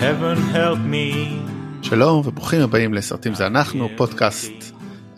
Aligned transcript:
heaven 0.00 0.38
help 0.54 0.78
me. 0.92 1.28
שלום 1.82 2.22
וברוכים 2.26 2.60
הבאים 2.60 2.94
לסרטים 2.94 3.34
זה 3.34 3.46
אנחנו, 3.46 3.88
פודקאסט, 3.96 4.52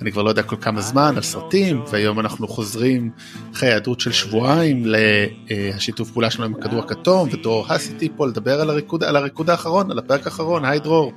אני 0.01 0.13
כבר 0.13 0.23
לא 0.23 0.29
יודע 0.29 0.43
כל 0.43 0.57
כמה 0.61 0.81
זמן, 0.81 1.13
על 1.17 1.23
סרטים, 1.23 1.83
והיום 1.93 2.21
אנחנו 2.21 2.49
חוזרים 2.49 3.11
אחרי 3.53 3.69
היעדרות 3.69 4.01
של 4.01 4.13
שבועיים 4.13 4.83
לשיתוף 4.87 6.11
פעולה 6.11 6.31
שלנו 6.31 6.45
עם 6.45 6.55
הכדור 6.55 6.79
הכתום, 6.79 7.29
ודרור 7.33 7.67
האס 7.69 7.91
איתי 7.91 8.09
פה 8.17 8.27
לדבר 8.27 8.61
על 8.61 8.71
הריקוד, 8.71 9.05
על 9.05 9.17
הריקוד 9.17 9.51
האחרון, 9.51 9.91
על 9.91 9.99
הפרק 9.99 10.27
האחרון, 10.27 10.65
היי 10.65 10.79
דרור. 10.79 11.13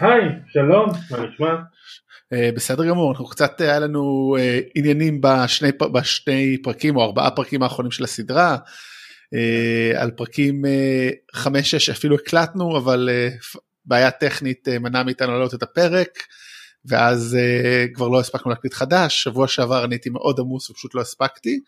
היי, 0.00 0.28
שלום, 0.52 0.86
מה 1.10 1.26
נשמע? 1.26 1.54
Uh, 2.34 2.56
בסדר 2.56 2.84
גמור, 2.84 3.10
אנחנו 3.10 3.26
קצת 3.26 3.60
היה 3.60 3.78
לנו 3.78 4.36
uh, 4.38 4.70
עניינים 4.74 5.20
בשני, 5.20 5.68
בשני 5.92 6.56
פרקים 6.62 6.96
או 6.96 7.04
ארבעה 7.04 7.30
פרקים 7.30 7.62
האחרונים 7.62 7.90
של 7.90 8.04
הסדרה. 8.04 8.56
Uh, 9.34 9.98
על 9.98 10.10
פרקים 10.10 10.64
5-6 11.34 11.38
uh, 11.38 11.92
אפילו 11.92 12.16
הקלטנו 12.16 12.78
אבל 12.78 13.08
uh, 13.08 13.58
בעיה 13.84 14.10
טכנית 14.10 14.68
מנעה 14.68 15.04
מאיתנו 15.04 15.32
לעלות 15.32 15.54
את 15.54 15.62
הפרק 15.62 16.08
ואז 16.88 17.36
כבר 17.94 18.08
לא 18.08 18.20
הספקנו 18.20 18.50
להקליט 18.50 18.74
חדש 18.74 19.22
שבוע 19.22 19.48
שעבר 19.48 19.84
אני 19.84 19.94
הייתי 19.94 20.10
מאוד 20.10 20.40
עמוס 20.40 20.70
ופשוט 20.70 20.94
לא 20.94 21.00
הספקתי 21.00 21.60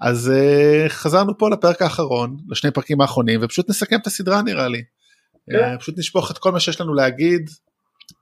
אז 0.00 0.32
חזרנו 0.88 1.38
פה 1.38 1.50
לפרק 1.50 1.82
האחרון 1.82 2.36
לשני 2.48 2.70
פרקים 2.70 3.00
האחרונים 3.00 3.40
ופשוט 3.42 3.70
נסכם 3.70 3.96
את 3.96 4.06
הסדרה 4.06 4.42
נראה 4.42 4.68
לי. 4.68 4.82
כן. 5.50 5.78
פשוט 5.78 5.98
נשפוך 5.98 6.30
את 6.30 6.38
כל 6.38 6.52
מה 6.52 6.60
שיש 6.60 6.80
לנו 6.80 6.94
להגיד 6.94 7.50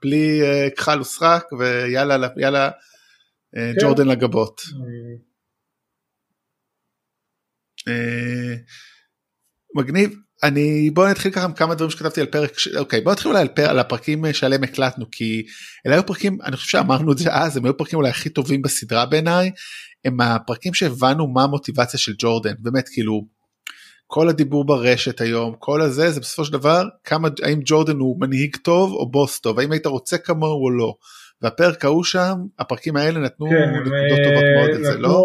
בלי 0.02 0.40
כחל 0.76 1.00
וסרק 1.00 1.44
ויאללה 1.58 2.28
יאללה 2.36 2.70
uh, 2.70 3.80
ג'ורדן 3.80 4.08
לגבות. 4.08 4.60
אה, 7.88 8.54
מגניב. 9.74 10.14
אני 10.42 10.90
בוא 10.90 11.08
נתחיל 11.08 11.32
ככה 11.32 11.44
עם 11.44 11.52
כמה 11.52 11.74
דברים 11.74 11.90
שכתבתי 11.90 12.20
על 12.20 12.26
פרק 12.26 12.52
אוקיי 12.78 13.00
בוא 13.00 13.12
נתחיל 13.12 13.30
אולי 13.30 13.40
על, 13.40 13.48
פר, 13.48 13.70
על 13.70 13.78
הפרקים 13.78 14.32
שעליהם 14.32 14.64
הקלטנו 14.64 15.10
כי 15.10 15.42
אלה 15.86 15.94
היו 15.94 16.06
פרקים 16.06 16.38
אני 16.44 16.56
חושב 16.56 16.68
שאמרנו 16.68 17.12
את 17.12 17.18
זה 17.18 17.32
אז 17.32 17.56
הם 17.56 17.64
היו 17.64 17.76
פרקים 17.76 17.96
אולי 17.96 18.10
הכי 18.10 18.28
טובים 18.28 18.62
בסדרה 18.62 19.06
בעיניי. 19.06 19.50
הם 20.04 20.20
הפרקים 20.20 20.74
שהבנו 20.74 21.26
מה 21.26 21.42
המוטיבציה 21.42 21.98
של 21.98 22.12
ג'ורדן. 22.18 22.54
באמת 22.58 22.88
כאילו 22.88 23.26
כל 24.06 24.28
הדיבור 24.28 24.66
ברשת 24.66 25.20
היום 25.20 25.54
כל 25.58 25.82
הזה 25.82 26.10
זה 26.10 26.20
בסופו 26.20 26.44
של 26.44 26.52
דבר 26.52 26.84
כמה 27.04 27.28
האם 27.42 27.60
ג'ורדן 27.64 27.96
הוא 27.96 28.20
מנהיג 28.20 28.56
טוב 28.56 28.92
או 28.92 29.10
בוס 29.10 29.40
טוב 29.40 29.58
האם 29.58 29.72
היית 29.72 29.86
רוצה 29.86 30.18
כמוהו 30.18 30.64
או 30.64 30.70
לא. 30.70 30.94
והפרק 31.42 31.84
ההוא 31.84 32.04
שם 32.04 32.34
הפרקים 32.58 32.96
האלה 32.96 33.20
נתנו 33.20 33.46
כן, 33.46 33.80
נקודות 33.80 34.18
טובות 34.24 34.44
מאוד 34.56 34.70
את 34.70 34.84
זה 34.84 34.98
לא? 34.98 35.22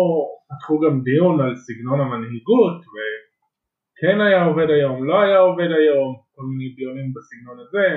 פתחו 0.51 0.79
גם 0.79 1.01
דיון 1.03 1.41
על 1.41 1.55
סגנון 1.55 1.99
המנהיגות 2.01 2.81
וכן 2.91 4.21
היה 4.21 4.43
עובד 4.45 4.69
היום, 4.69 5.07
לא 5.07 5.21
היה 5.21 5.37
עובד 5.37 5.71
היום, 5.79 6.15
כל 6.35 6.43
מיני 6.43 6.69
דיונים 6.75 7.13
בסגנון 7.13 7.59
הזה. 7.59 7.87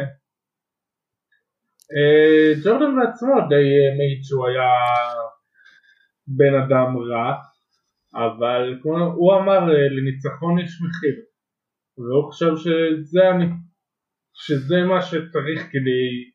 אה, 1.94 2.52
ג'ורדן 2.64 2.96
בעצמו 2.96 3.34
די 3.48 3.66
מעיד 3.96 4.20
שהוא 4.24 4.46
היה 4.46 4.70
בן 6.26 6.54
אדם 6.54 6.96
רע, 6.96 7.34
אבל 8.14 8.78
הוא 9.14 9.34
אמר 9.34 9.74
אה, 9.74 9.88
לניצחון 9.88 10.58
יש 10.58 10.82
מחיר, 10.82 11.16
והוא 11.98 12.30
חושב 12.30 12.56
שזה, 12.56 13.22
שזה 14.34 14.82
מה 14.88 15.02
שצריך 15.02 15.60
כדי 15.72 16.32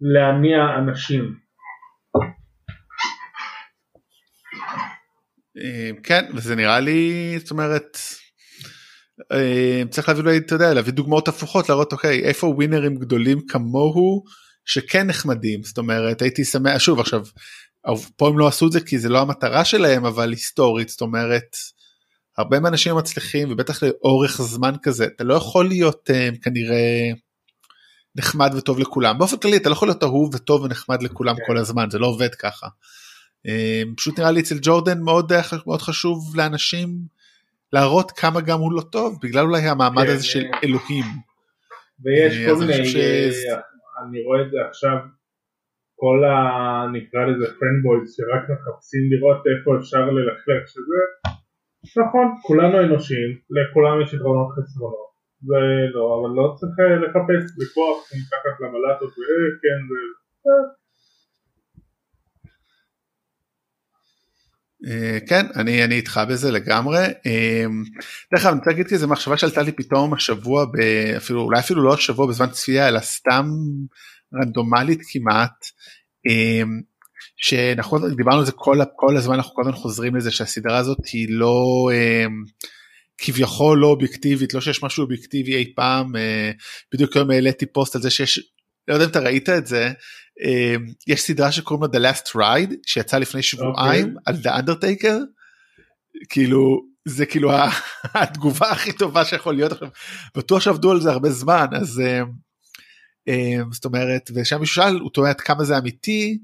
להניע 0.00 0.78
אנשים. 0.78 1.41
כן 6.02 6.24
וזה 6.34 6.54
נראה 6.54 6.80
לי 6.80 7.34
זאת 7.38 7.50
אומרת 7.50 7.98
צריך 9.90 10.08
להביא 10.08 10.38
אתה 10.38 10.54
יודע 10.54 10.74
להביא 10.74 10.92
דוגמאות 10.92 11.28
הפוכות 11.28 11.68
להראות 11.68 11.92
אוקיי 11.92 12.24
איפה 12.24 12.46
ווינרים 12.46 12.96
גדולים 12.96 13.40
כמוהו 13.48 14.22
שכן 14.64 15.06
נחמדים. 15.06 15.62
זאת 15.62 15.78
אומרת 15.78 16.22
הייתי 16.22 16.44
שמח 16.44 16.78
שוב 16.78 17.00
עכשיו 17.00 17.22
פה 18.16 18.28
הם 18.28 18.38
לא 18.38 18.48
עשו 18.48 18.66
את 18.66 18.72
זה 18.72 18.80
כי 18.80 18.98
זה 18.98 19.08
לא 19.08 19.20
המטרה 19.20 19.64
שלהם 19.64 20.04
אבל 20.04 20.30
היסטורית 20.30 20.88
זאת 20.88 21.00
אומרת 21.00 21.56
הרבה 22.38 22.60
מהאנשים 22.60 22.96
מצליחים 22.96 23.52
ובטח 23.52 23.82
לאורך 23.82 24.42
זמן 24.42 24.74
כזה 24.82 25.04
אתה 25.04 25.24
לא 25.24 25.34
יכול 25.34 25.68
להיות 25.68 26.10
כנראה 26.42 27.10
נחמד 28.16 28.52
וטוב 28.56 28.78
לכולם. 28.78 29.18
באופן 29.18 29.36
כללי 29.36 29.56
אתה 29.56 29.68
לא 29.68 29.74
יכול 29.74 29.88
להיות 29.88 30.02
אהוב 30.02 30.34
וטוב 30.34 30.62
ונחמד 30.62 31.02
לכולם 31.02 31.34
כל 31.46 31.58
הזמן 31.58 31.90
זה 31.90 31.98
לא 31.98 32.06
עובד 32.06 32.34
ככה. 32.34 32.66
פשוט 33.96 34.18
נראה 34.18 34.30
לי 34.30 34.40
אצל 34.40 34.54
ג'ורדן 34.62 35.00
מאוד 35.00 35.32
מאוד 35.66 35.80
חשוב 35.80 36.36
לאנשים 36.36 36.88
להראות 37.72 38.10
כמה 38.10 38.40
גם 38.40 38.58
הוא 38.58 38.72
לא 38.72 38.80
טוב 38.80 39.18
בגלל 39.22 39.44
אולי 39.44 39.62
המעמד 39.62 40.06
הזה 40.08 40.24
של 40.24 40.44
אלוהים. 40.64 41.04
ויש 42.04 42.34
כל 42.48 42.56
מיני, 42.60 42.86
ש... 42.86 42.96
אני 44.00 44.24
רואה 44.26 44.40
את 44.42 44.50
זה 44.50 44.56
עכשיו, 44.68 44.96
כל 45.94 46.18
ה... 46.24 46.34
נקרא 46.92 47.20
לזה 47.28 47.46
פנבויז 47.60 48.04
שרק 48.14 48.44
מחפשים 48.52 49.02
לראות 49.12 49.40
איפה 49.50 49.68
אפשר 49.78 50.04
ללכלך 50.16 50.62
שזה, 50.72 51.00
נכון, 52.00 52.26
כולנו 52.42 52.80
אנושיים, 52.80 53.30
לכולם 53.56 54.02
יש 54.02 54.14
יתרונות 54.14 54.50
חסרונות, 54.54 55.10
זה 55.48 55.60
לא, 55.94 56.04
אבל 56.18 56.30
לא 56.38 56.54
צריך 56.58 56.76
לחפש 57.02 57.42
בכוח 57.58 57.98
מתחת 58.18 58.54
למלטות 58.60 59.12
וכן, 59.18 59.80
זה... 59.88 60.81
כן 65.28 65.46
אני 65.56 65.84
אני 65.84 65.94
איתך 65.94 66.20
בזה 66.28 66.50
לגמרי. 66.50 67.06
דרך 68.34 68.42
אגב 68.42 68.50
אני 68.50 68.58
רוצה 68.58 68.70
להגיד 68.70 68.86
כזה 68.86 69.06
מחשבה 69.06 69.36
שעלתה 69.36 69.62
לי 69.62 69.72
פתאום 69.72 70.14
השבוע 70.14 70.66
אפילו 71.16 71.42
אולי 71.42 71.58
אפילו 71.58 71.82
לא 71.82 71.94
השבוע 71.94 72.26
בזמן 72.26 72.50
צפייה 72.50 72.88
אלא 72.88 73.00
סתם 73.00 73.46
רנדומלית 74.34 75.00
כמעט 75.08 75.64
um, 76.28 76.68
שאנחנו 77.36 78.08
דיברנו 78.16 78.38
על 78.38 78.46
זה 78.46 78.52
כל, 78.52 78.78
כל 78.96 79.16
הזמן 79.16 79.34
אנחנו 79.34 79.54
כל 79.54 79.62
הזמן 79.62 79.74
חוזרים 79.74 80.16
לזה 80.16 80.30
שהסדרה 80.30 80.78
הזאת 80.78 80.98
היא 81.12 81.26
לא 81.30 81.88
כביכול 83.18 83.78
לא 83.78 83.86
אובייקטיבית 83.86 84.54
לא 84.54 84.60
שיש 84.60 84.82
משהו 84.82 85.02
אובייקטיבי 85.02 85.54
אי 85.56 85.72
פעם. 85.76 86.12
בדיוק 86.94 87.16
היום 87.16 87.30
העליתי 87.30 87.66
פוסט 87.66 87.96
על 87.96 88.02
זה 88.02 88.10
שיש 88.10 88.52
לא 88.88 88.94
יודע 88.94 89.04
אם 89.04 89.10
אתה 89.10 89.20
ראית 89.20 89.48
את 89.48 89.66
זה 89.66 89.92
יש 91.06 91.22
סדרה 91.22 91.52
שקוראים 91.52 91.92
לה 91.92 91.98
The 91.98 92.14
Last 92.14 92.28
Ride 92.28 92.74
שיצאה 92.86 93.18
לפני 93.18 93.42
שבועיים 93.42 94.16
okay. 94.16 94.20
על 94.26 94.34
The 94.34 94.62
Undertaker 94.62 95.18
כאילו 96.28 96.86
זה 97.04 97.26
כאילו 97.26 97.52
התגובה 98.14 98.70
הכי 98.70 98.92
טובה 98.92 99.24
שיכול 99.24 99.54
להיות 99.54 99.72
עכשיו 99.72 99.88
בטוח 100.36 100.62
שעבדו 100.62 100.90
על 100.90 101.00
זה 101.00 101.10
הרבה 101.10 101.30
זמן 101.30 101.66
אז 101.72 102.02
זאת 103.72 103.84
אומרת 103.84 104.30
ושם 104.34 104.60
מישהו 104.60 104.74
שאל 104.74 104.98
הוא 105.00 105.10
טוען 105.10 105.34
כמה 105.34 105.64
זה 105.64 105.78
אמיתי. 105.78 106.38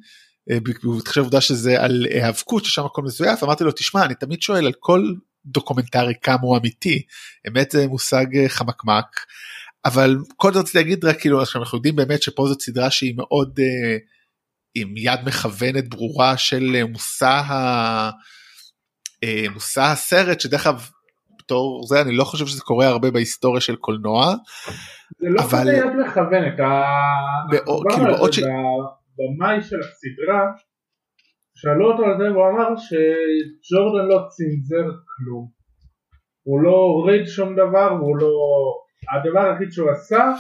בהתחשב 0.63 1.21
עובדה 1.21 1.41
שזה 1.41 1.83
על 1.83 2.07
היאבקות 2.11 2.65
ששם 2.65 2.85
הכל 2.85 3.03
מזויף 3.03 3.43
אמרתי 3.43 3.65
לו 3.65 3.73
תשמע 3.73 4.05
אני 4.05 4.15
תמיד 4.15 4.43
שואל 4.43 4.67
על 4.67 4.73
כל 4.81 5.13
דוקומנטרי 5.47 6.15
כמה 6.23 6.41
הוא 6.43 6.57
אמיתי 6.57 7.03
אמת 7.49 7.71
זה 7.71 7.87
מושג 7.87 8.27
חמקמק 8.49 9.07
אבל 9.89 10.17
כל 10.37 10.53
זאת 10.53 10.63
רציתי 10.63 10.79
להגיד 10.79 11.05
רק 11.05 11.21
כאילו 11.21 11.41
אנחנו 11.57 11.79
יודעים 11.79 11.97
באמת 11.97 12.23
שפה 12.23 12.47
זאת 12.47 12.61
סדרה 12.61 12.91
שהיא 12.91 13.15
מאוד 13.17 13.61
אה, 13.61 13.97
עם 14.75 14.97
יד 14.97 15.21
מכוונת 15.27 15.89
ברורה 15.89 16.37
של 16.37 16.73
אה, 16.75 16.85
מושא, 16.85 17.27
ה, 17.27 18.11
אה, 19.25 19.45
מושא 19.55 19.81
הסרט 19.81 20.41
שדרך 20.41 20.67
אגב 20.67 20.91
בתור 21.39 21.87
זה 21.89 22.01
אני 22.01 22.17
לא 22.17 22.25
חושב 22.25 22.47
שזה 22.47 22.61
קורה 22.61 22.87
הרבה 22.87 23.11
בהיסטוריה 23.11 23.61
של 23.61 23.77
קולנוע. 23.77 24.35
זה 25.21 25.27
לא 25.29 25.41
אבל... 25.41 25.61
כזה 25.61 25.73
יד 25.73 26.07
מכוונת, 26.07 26.59
באו, 27.51 27.83
כאילו 27.91 28.05
בעוד 28.05 28.33
ש... 28.33 28.39
במאי 29.19 29.63
של 29.63 29.77
הסדרה 29.81 30.43
שאלו 31.55 31.93
אותו 31.93 32.05
על 32.05 32.19
זה 32.19 32.33
והוא 32.33 32.49
אמר 32.49 32.77
שג'ורדן 32.77 34.09
לא 34.09 34.19
צנזר 34.29 34.91
כלום. 35.07 35.49
הוא 36.43 36.61
לא 36.63 36.71
הוריד 36.71 37.27
שום 37.27 37.53
דבר 37.53 37.95
והוא 37.95 38.17
לא 38.17 38.33
הדבר 39.13 39.41
היחיד 39.41 39.73
שהוא 39.73 39.91
עשה 39.91 40.33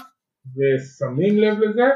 ושמים 0.56 1.38
לב 1.38 1.58
לזה 1.58 1.88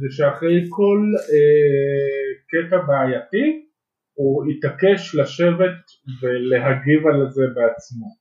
זה 0.00 0.06
שאחרי 0.16 0.66
כל 0.68 1.00
אה, 1.32 2.28
קטע 2.50 2.76
בעייתי 2.86 3.66
הוא 4.14 4.44
התעקש 4.50 5.14
לשבת 5.14 5.80
ולהגיב 6.22 7.06
על 7.06 7.30
זה 7.30 7.42
בעצמו. 7.54 8.20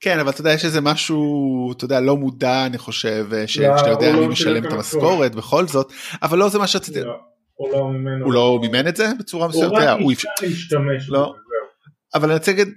כן 0.00 0.18
אבל 0.18 0.30
אתה 0.30 0.40
יודע 0.40 0.52
יש 0.52 0.64
איזה 0.64 0.80
משהו 0.80 1.72
אתה 1.72 1.84
יודע 1.84 2.00
לא 2.00 2.16
מודע 2.16 2.66
אני 2.66 2.78
חושב 2.78 3.26
לא, 3.30 3.46
שאתה 3.46 3.90
יודע 3.90 4.12
מי 4.12 4.20
לא 4.20 4.28
משלם 4.28 4.66
את 4.66 4.72
המשכורת 4.72 5.34
בכל 5.34 5.66
זאת 5.66 5.92
אבל 6.22 6.38
לא 6.38 6.48
זה 6.48 6.58
מה 6.58 6.66
שרציתי. 6.66 7.00
לא, 7.00 7.20
הוא 7.54 7.72
לא 7.72 7.88
מימן, 7.88 8.22
הוא 8.22 8.32
לא 8.32 8.58
מימן 8.60 8.88
את 8.88 8.96
זה 8.96 9.06
בצורה 9.18 9.48
מסוימת? 9.48 9.72
הוא 9.72 9.80
רק 9.80 9.98
ניסה 10.00 10.28
להשתמש. 10.42 11.08
בזה. 11.08 11.16
אבל 12.14 12.24
אני 12.28 12.38
רוצה 12.38 12.50
להגיד 12.50 12.68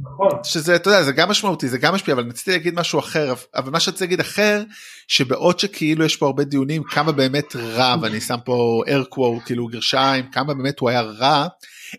נכון. 0.00 0.28
שזה 0.44 0.76
אתה 0.76 0.90
יודע 0.90 1.02
זה 1.02 1.12
גם 1.12 1.28
משמעותי 1.28 1.68
זה 1.68 1.78
גם 1.78 1.94
משפיע 1.94 2.14
אבל 2.14 2.28
רציתי 2.28 2.50
להגיד 2.50 2.74
משהו 2.74 2.98
אחר 2.98 3.34
אבל 3.54 3.70
מה 3.70 3.80
שרציתי 3.80 4.04
להגיד 4.04 4.20
אחר 4.20 4.62
שבעוד 5.08 5.58
שכאילו 5.58 6.04
יש 6.04 6.16
פה 6.16 6.26
הרבה 6.26 6.44
דיונים 6.44 6.82
כמה 6.82 7.12
באמת 7.12 7.56
רע 7.56 7.96
ואני 8.02 8.20
שם 8.20 8.38
פה 8.44 8.82
air 8.86 9.14
quote 9.14 9.46
כאילו 9.46 9.66
גרשיים 9.66 10.30
כמה 10.32 10.54
באמת 10.54 10.78
הוא 10.78 10.88
היה 10.88 11.00
רע 11.00 11.46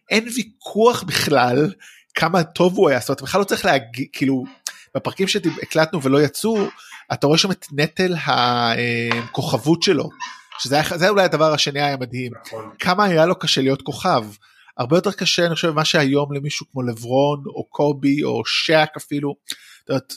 אין 0.10 0.28
ויכוח 0.36 1.04
בכלל 1.04 1.72
כמה 2.16 2.44
טוב 2.44 2.78
הוא 2.78 2.90
היה 2.90 3.00
זאת 3.00 3.10
אומרת 3.10 3.22
בכלל 3.22 3.40
לא 3.40 3.46
צריך 3.46 3.66
להגיד 3.66 4.08
כאילו 4.14 4.44
בפרקים 4.96 5.28
שהקלטנו 5.28 6.04
ולא 6.04 6.22
יצאו, 6.22 6.68
אתה 7.14 7.28
רואה 7.28 7.38
שם 7.38 7.52
את 7.52 7.66
נטל 7.72 8.16
הכוכבות 8.26 9.84
שלו, 9.84 10.10
שזה 10.60 10.76
היה, 10.76 10.98
זה 10.98 11.10
אולי 11.10 11.24
הדבר 11.24 11.54
השני 11.54 11.82
היה 11.82 11.98
מדהים, 11.98 12.32
נכון. 12.46 12.70
כמה 12.80 13.04
היה 13.04 13.26
לו 13.26 13.40
קשה 13.40 13.62
להיות 13.62 13.82
כוכב. 13.82 14.26
הרבה 14.80 14.98
יותר 14.98 15.12
קשה 15.12 15.46
אני 15.46 15.56
חושב 15.56 15.72
ממה 15.72 15.86
שהיום 15.86 16.34
למישהו 16.34 16.66
כמו 16.72 16.82
לברון 16.82 17.44
או 17.48 17.70
קובי 17.70 18.24
או 18.24 18.42
שאק 18.46 18.98
אפילו. 18.98 19.36
יודעת, 19.90 20.14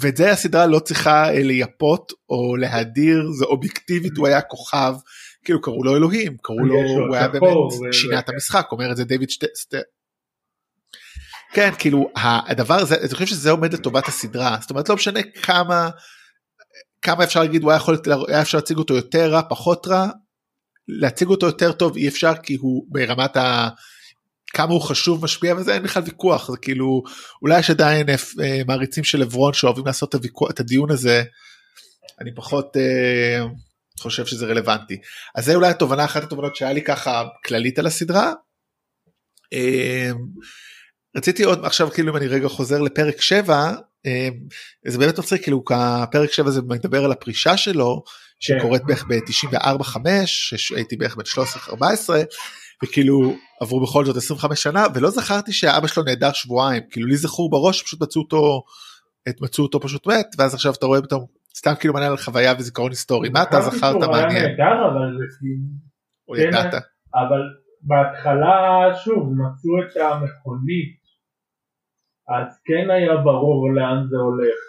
ואת 0.00 0.16
זה 0.16 0.30
הסדרה 0.30 0.66
לא 0.66 0.78
צריכה 0.78 1.34
אה, 1.34 1.42
לייפות 1.42 2.12
או 2.28 2.56
להדיר 2.56 3.30
זה 3.38 3.44
אובייקטיבית 3.44 4.16
הוא 4.16 4.26
היה 4.26 4.40
כוכב 4.40 4.94
כאילו 5.44 5.60
קראו 5.62 5.84
לו 5.84 5.96
אלוהים 5.96 6.36
קראו 6.42 6.58
לו 6.58 6.74
הוא 7.06 7.16
היה 7.16 7.28
באמת 7.28 7.52
שינה 7.92 8.18
את 8.18 8.28
המשחק 8.28 8.66
אומר 8.72 8.90
את 8.90 8.96
זה 8.96 9.04
דיוויד 9.04 9.30
שטסטר. 9.30 9.80
כן 11.52 11.70
כאילו 11.78 12.10
הדבר 12.48 12.74
הזה 12.74 12.96
אני 13.00 13.08
חושב 13.08 13.26
שזה 13.26 13.50
עומד 13.50 13.72
לטובת 13.72 14.08
הסדרה 14.08 14.56
זאת 14.60 14.70
אומרת 14.70 14.88
לא 14.88 14.94
משנה 14.94 15.20
כמה 15.42 15.90
כמה 17.02 17.24
אפשר 17.24 17.40
להגיד 17.40 17.62
הוא 17.62 17.70
היה 17.70 17.76
יכול 17.76 17.98
היה 18.28 18.42
אפשר 18.42 18.58
להציג 18.58 18.76
אותו 18.76 18.94
יותר 18.94 19.30
רע 19.30 19.42
פחות 19.48 19.86
רע 19.86 20.06
להציג 20.88 21.28
אותו 21.28 21.46
יותר 21.46 21.72
טוב 21.72 21.96
אי 21.96 22.08
אפשר 22.08 22.32
כי 22.42 22.54
הוא 22.54 22.86
ברמת 22.88 23.36
ה... 23.36 23.68
כמה 24.54 24.72
הוא 24.72 24.80
חשוב 24.80 25.24
משפיע 25.24 25.54
וזה 25.54 25.74
אין 25.74 25.82
בכלל 25.82 26.02
ויכוח 26.06 26.50
זה 26.50 26.56
כאילו 26.56 27.02
אולי 27.42 27.58
יש 27.58 27.70
עדיין 27.70 28.06
אה, 28.08 28.62
מעריצים 28.66 29.04
של 29.04 29.22
עברון 29.22 29.52
שאוהבים 29.52 29.86
לעשות 29.86 30.08
את, 30.08 30.14
הוויכוח, 30.14 30.50
את 30.50 30.60
הדיון 30.60 30.90
הזה 30.90 31.22
אני 32.20 32.34
פחות 32.34 32.76
אה, 32.76 33.44
חושב 34.00 34.26
שזה 34.26 34.46
רלוונטי. 34.46 34.98
אז 35.34 35.44
זה 35.44 35.54
אולי 35.54 35.68
התובנה 35.68 36.04
אחת 36.04 36.22
התובנות 36.22 36.56
שהיה 36.56 36.72
לי 36.72 36.82
ככה 36.82 37.24
כללית 37.44 37.78
על 37.78 37.86
הסדרה. 37.86 38.32
אה, 39.52 40.10
רציתי 41.16 41.44
עוד 41.44 41.64
עכשיו 41.64 41.90
כאילו 41.90 42.12
אם 42.12 42.16
אני 42.16 42.26
רגע 42.26 42.48
חוזר 42.48 42.80
לפרק 42.80 43.20
7 43.20 43.72
אה, 44.06 44.28
זה 44.86 44.98
באמת 44.98 45.18
מצחיק 45.18 45.42
כאילו 45.42 45.64
הפרק 45.70 46.32
7 46.32 46.50
זה 46.50 46.60
מדבר 46.62 47.04
על 47.04 47.12
הפרישה 47.12 47.56
שלו 47.56 48.02
שקורית 48.40 48.82
בערך 48.84 49.04
ב-94-5 49.08 49.96
הייתי 50.76 50.96
בערך 50.96 51.16
בן 51.16 51.24
13-14 51.68 51.74
וכאילו 52.84 53.34
עברו 53.60 53.80
בכל 53.82 54.04
זאת 54.04 54.16
25 54.16 54.62
שנה 54.62 54.84
ולא 54.94 55.10
זכרתי 55.10 55.52
שהאבא 55.52 55.86
שלו 55.86 56.02
נעדר 56.02 56.32
שבועיים. 56.32 56.82
כאילו 56.90 57.06
לי 57.06 57.16
זכור 57.16 57.50
בראש 57.50 57.82
פשוט 57.82 58.02
מצאו 58.02 58.22
אותו 58.22 58.62
את 59.28 59.40
מצאו 59.40 59.64
אותו 59.64 59.80
פשוט 59.80 60.06
מת 60.06 60.26
ואז 60.38 60.54
עכשיו 60.54 60.72
אתה 60.78 60.86
רואה 60.86 61.02
פתאום 61.02 61.26
סתם 61.56 61.72
כאילו 61.80 61.94
מעניין 61.94 62.12
על 62.12 62.18
חוויה 62.18 62.54
וזיכרון 62.58 62.90
היסטורי. 62.90 63.28
מה 63.28 63.42
אתה 63.42 63.60
זכרת 63.60 63.94
מעניין? 63.94 64.44
נהדר 64.44 64.76
אבל 64.90 65.18
כאילו 65.38 65.66
או 66.28 66.34
כן, 66.34 66.48
ידעת 66.48 66.74
אבל 67.14 67.42
בהתחלה 67.82 68.54
שוב 69.04 69.32
מצאו 69.32 69.72
את 69.82 69.96
המכונית. 69.96 71.04
אז 72.28 72.60
כן 72.64 72.90
היה 72.90 73.16
ברור 73.16 73.72
לאן 73.74 74.06
זה 74.10 74.16
הולך. 74.16 74.60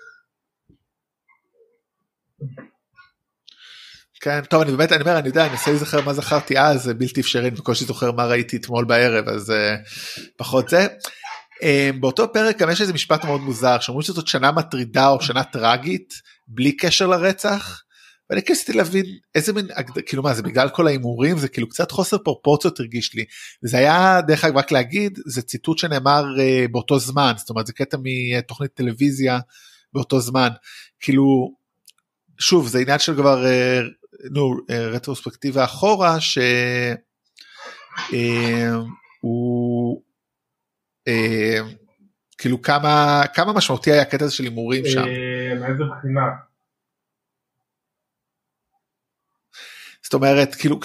כן 4.25 4.41
טוב 4.49 4.61
אני 4.61 4.71
באמת 4.71 4.91
אני 4.91 5.01
אומר 5.01 5.19
אני 5.19 5.27
יודע 5.27 5.41
אני 5.41 5.49
מנסה 5.49 5.71
להיזכר 5.71 6.01
מה 6.01 6.13
זכרתי 6.13 6.59
אז 6.59 6.83
זה 6.83 6.93
בלתי 6.93 7.21
אפשרי 7.21 7.47
אני 7.47 7.55
בקושי 7.55 7.85
זוכר 7.85 8.11
מה 8.11 8.25
ראיתי 8.25 8.57
אתמול 8.57 8.85
בערב 8.85 9.29
אז 9.29 9.49
uh, 9.49 9.53
פחות 10.37 10.69
זה. 10.69 10.87
Um, 11.61 11.99
באותו 11.99 12.33
פרק 12.33 12.57
גם 12.57 12.69
יש 12.69 12.81
איזה 12.81 12.93
משפט 12.93 13.25
מאוד 13.25 13.41
מוזר 13.41 13.79
שאומרים 13.79 14.03
שזאת 14.03 14.27
שנה 14.27 14.51
מטרידה 14.51 15.07
או 15.07 15.21
שנה 15.21 15.43
טראגית 15.43 16.13
בלי 16.47 16.71
קשר 16.71 17.07
לרצח. 17.07 17.81
ואני 18.29 18.41
ניסיתי 18.49 18.73
להבין 18.73 19.05
איזה 19.35 19.53
מין 19.53 19.67
כאילו 20.05 20.23
מה 20.23 20.33
זה 20.33 20.43
בגלל 20.43 20.69
כל 20.69 20.87
ההימורים 20.87 21.37
זה 21.37 21.47
כאילו 21.47 21.69
קצת 21.69 21.91
חוסר 21.91 22.17
פרופורציות 22.17 22.79
הרגיש 22.79 23.13
לי 23.13 23.25
וזה 23.63 23.77
היה 23.77 24.21
דרך 24.27 24.43
אגב 24.43 24.57
רק 24.57 24.71
להגיד 24.71 25.19
זה 25.25 25.41
ציטוט 25.41 25.77
שנאמר 25.77 26.23
uh, 26.37 26.71
באותו 26.71 26.99
זמן 26.99 27.33
זאת 27.37 27.49
אומרת 27.49 27.67
זה 27.67 27.73
קטע 27.73 27.97
מתוכנית 28.03 28.71
טלוויזיה 28.73 29.39
באותו 29.93 30.19
זמן 30.19 30.49
כאילו 30.99 31.55
שוב 32.39 32.67
זה 32.67 32.79
עניין 32.79 32.99
של 32.99 33.15
כבר 33.15 33.45
אה, 33.45 33.81
נו 34.31 34.55
אה, 34.69 34.87
רטרוספקטיבה 34.87 35.63
אחורה 35.63 36.19
שהוא 36.19 36.41
אה, 41.07 41.59
כאילו 42.37 42.61
כמה 42.61 43.21
כמה 43.33 43.53
משמעותי 43.53 43.91
היה 43.91 44.01
הקטע 44.01 44.25
הזה 44.25 44.33
של 44.33 44.43
הימורים 44.43 44.85
שם 44.85 44.99
אה, 44.99 45.55
מאיזה 45.59 45.83
בחינה? 45.83 46.21
זאת 50.03 50.13
אומרת 50.13 50.55
כאילו 50.55 50.79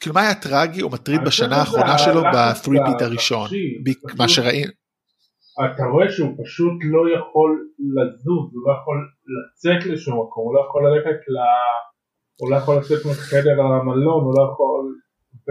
כאילו 0.00 0.14
מה 0.14 0.20
היה 0.20 0.34
טרגי 0.34 0.82
או 0.82 0.90
מטריד 0.90 1.20
בשנה 1.26 1.56
האחרונה 1.56 1.98
שלו 1.98 2.22
הלחץ 2.22 2.68
ב-3 2.68 2.70
ביט 2.70 3.02
הראשון. 3.02 3.48
מה 4.18 4.28
שראינו 4.28 4.72
אתה 5.60 5.84
רואה 5.92 6.10
שהוא 6.10 6.44
פשוט 6.44 6.72
לא 6.94 7.02
יכול 7.16 7.50
לזוז, 7.78 8.44
הוא 8.52 8.62
לא 8.66 8.72
יכול 8.78 8.98
לצאת 9.34 9.86
לשום 9.92 10.14
מקום, 10.14 10.44
הוא 10.44 10.54
לא 10.54 10.60
יכול 10.68 10.82
ללכת 10.88 11.20
ל... 11.28 11.36
הוא 12.36 12.50
לא 12.50 12.56
יכול 12.56 12.76
לצאת 12.76 13.04
מחדר 13.04 13.60
המלון, 13.60 14.24
הוא 14.24 14.34
לא 14.38 14.52
יכול... 14.52 14.98
ו... 15.48 15.50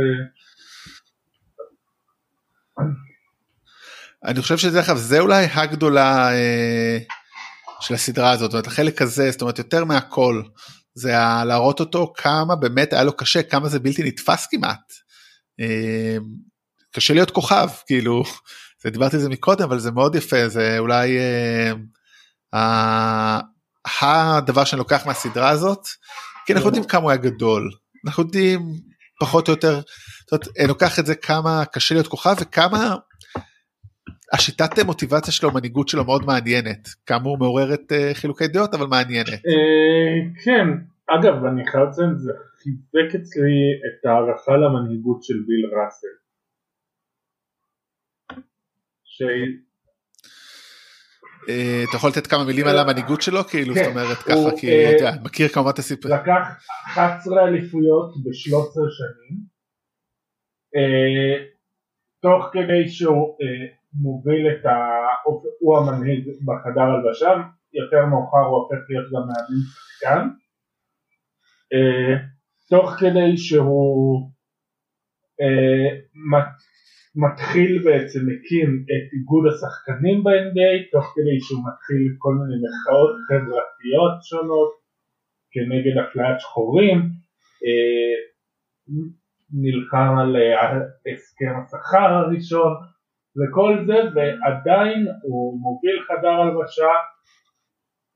אני 4.25 4.42
חושב 4.42 4.57
שזה 4.57 4.80
אגב 4.80 4.98
זה 4.98 5.19
אולי 5.19 5.45
הגדולה 5.54 6.33
אה, 6.33 6.98
של 7.80 7.94
הסדרה 7.94 8.31
הזאת, 8.31 8.51
זאת 8.51 8.54
אומרת 8.54 8.68
החלק 8.68 9.01
הזה, 9.01 9.31
זאת 9.31 9.42
אומרת 9.42 9.57
יותר 9.57 9.86
מהכל, 9.86 10.42
זה 10.94 11.12
להראות 11.45 11.80
אותו 11.80 12.13
כמה 12.18 12.56
באמת 12.56 12.94
היה 12.94 13.04
לו 13.04 13.18
קשה, 13.18 13.44
כמה 13.44 13.69
זה 13.69 13.80
בלתי 13.80 14.04
נתפס 14.04 14.48
כמעט. 14.51 14.94
אה, 15.60 16.18
קשה 16.92 17.13
להיות 17.13 17.31
כוכב, 17.31 17.68
כאילו, 17.88 18.24
זה, 18.84 18.89
דיברתי 18.89 19.16
על 19.16 19.22
זה 19.22 19.30
מקודם, 19.30 19.63
אבל 19.63 19.80
זה 19.80 19.92
מאוד 19.92 20.16
יפה, 20.16 20.50
זה 20.50 20.80
אולי 20.80 21.18
אה, 22.54 23.39
הדבר 24.01 24.63
שאני 24.63 24.80
לוקח 24.80 25.06
מהסדרה 25.06 25.50
הזאת, 25.50 25.88
כי 26.51 26.56
אנחנו 26.56 26.69
יודעים 26.69 26.83
כמה 26.83 27.01
הוא 27.01 27.12
היה 27.12 27.19
גדול, 27.19 27.69
אנחנו 28.06 28.24
יודעים 28.24 28.59
פחות 29.19 29.48
או 29.48 29.53
יותר, 29.53 29.74
זאת 29.75 30.31
אומרת, 30.31 30.57
אני 30.59 30.68
לוקח 30.68 31.00
את 31.00 31.06
זה 31.06 31.15
כמה 31.15 31.63
קשה 31.74 31.95
להיות 31.95 32.07
כוכב 32.07 32.36
וכמה 32.42 32.95
השיטת 34.33 34.80
מוטיבציה 34.86 35.33
שלו, 35.33 35.50
המנהיגות 35.50 35.88
שלו 35.88 36.06
מאוד 36.06 36.25
מעניינת. 36.25 36.88
כאמור 37.06 37.38
מעוררת 37.38 37.92
אה, 37.92 38.12
חילוקי 38.13 38.48
דעות 38.48 38.74
אבל 38.74 38.88
מעניינת. 38.88 39.27
אה, 39.30 40.42
כן, 40.44 40.68
אגב 41.15 41.45
אני 41.45 41.68
חייב 41.68 41.88
לציין, 41.88 42.15
זה 42.15 42.31
חיזק 42.62 43.15
אצלי 43.15 43.56
את 43.88 44.06
ההערכה 44.06 44.57
למנהיגות 44.57 45.24
של 45.24 45.33
ביל 45.48 45.65
ראסל. 45.75 46.15
אה, 51.50 51.84
אתה 51.89 51.98
יכול 51.98 52.10
לתת 52.10 52.27
כמה 52.27 52.44
מילים 52.44 52.68
על 52.68 52.80
המנהיגות 52.80 53.22
שלו 53.22 53.44
כאילו 53.44 53.75
כן, 53.75 53.84
זאת 53.84 53.92
אומרת 53.92 54.18
ככה 54.18 54.58
כי 54.60 54.72
אה, 54.72 54.96
אתה 54.96 55.04
יודע, 55.04 55.12
מכיר 55.24 55.48
כמובן 55.48 55.70
את 55.70 55.80
הסיפור. 55.80 56.12
לקח 56.12 56.65
11 56.86 57.48
אליפויות 57.48 58.13
ב-13 58.24 58.75
שנים, 58.98 59.38
אה, 60.75 61.44
תוך 62.22 62.46
כדי 62.54 62.89
שהוא 62.89 63.38
אה, 63.42 63.68
מוביל 63.94 64.48
את 64.48 64.65
ה... 64.65 64.72
הוא 65.60 65.77
המנהיג 65.77 66.27
בחדר 66.27 66.82
הלבשה, 66.82 67.32
יותר 67.74 68.06
מאוחר 68.06 68.38
הוא 68.38 68.58
הופך 68.58 68.89
להיות 68.89 69.08
גם 69.13 69.22
מאמין 69.27 69.63
שחקן, 69.72 70.27
אה, 71.74 72.15
תוך 72.70 72.92
כדי 73.00 73.38
שהוא 73.38 74.32
אה, 75.42 76.00
מתחיל 77.15 77.72
בעצם, 77.86 78.20
מקים 78.30 78.70
את 78.91 79.06
איגוד 79.13 79.46
השחקנים 79.51 80.24
ב-NBA, 80.24 80.74
תוך 80.91 81.06
כדי 81.15 81.38
שהוא 81.46 81.63
מתחיל 81.70 82.03
כל 82.18 82.34
מיני 82.39 82.58
מחאות 82.65 83.13
חברתיות 83.27 84.15
שונות 84.30 84.72
כנגד 85.53 85.96
אפליית 86.03 86.39
שחורים, 86.39 86.98
אה, 87.65 88.15
נלחם 89.62 90.13
על 90.22 90.36
אה, 90.36 90.77
הסכם 91.13 91.53
השכר 91.60 92.10
הראשון 92.20 92.74
וכל 93.38 93.74
זה, 93.88 93.98
ועדיין 94.13 95.00
הוא 95.24 95.60
מוביל 95.65 95.98
חדר 96.08 96.36
הלבשה 96.41 96.94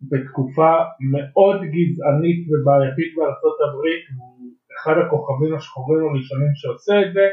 בתקופה 0.10 0.74
מאוד 1.12 1.60
גזענית 1.74 2.40
ובעייתית 2.50 3.12
בארצות 3.16 3.58
הברית, 3.66 4.04
הוא 4.18 4.36
אחד 4.78 4.96
הכוכבים 5.02 5.56
השחורים 5.56 6.02
הראשונים 6.08 6.54
שעושה 6.60 6.96
את 7.04 7.14
זה, 7.14 7.25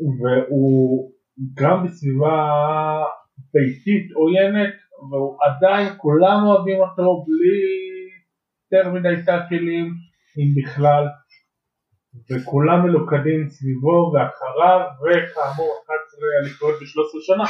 והוא 0.00 1.12
גם 1.54 1.84
בסביבה 1.84 2.36
ביתית 3.52 4.12
עוינת, 4.14 4.74
והוא 5.10 5.38
עדיין 5.44 5.94
כולם 5.96 6.38
אוהבים 6.46 6.78
אותו 6.80 7.24
בלי 7.26 7.60
יותר 8.72 8.90
מדי 8.90 9.24
טאקלים, 9.26 9.86
אם 10.38 10.48
בכלל, 10.56 11.04
וכולם 12.30 12.86
מלוכדים 12.86 13.48
סביבו 13.48 14.12
ואחריו, 14.12 14.80
וכאמור 15.00 15.72
11 15.84 16.20
אליפויות 16.40 16.80
ב-13 16.80 17.26
שנה. 17.26 17.44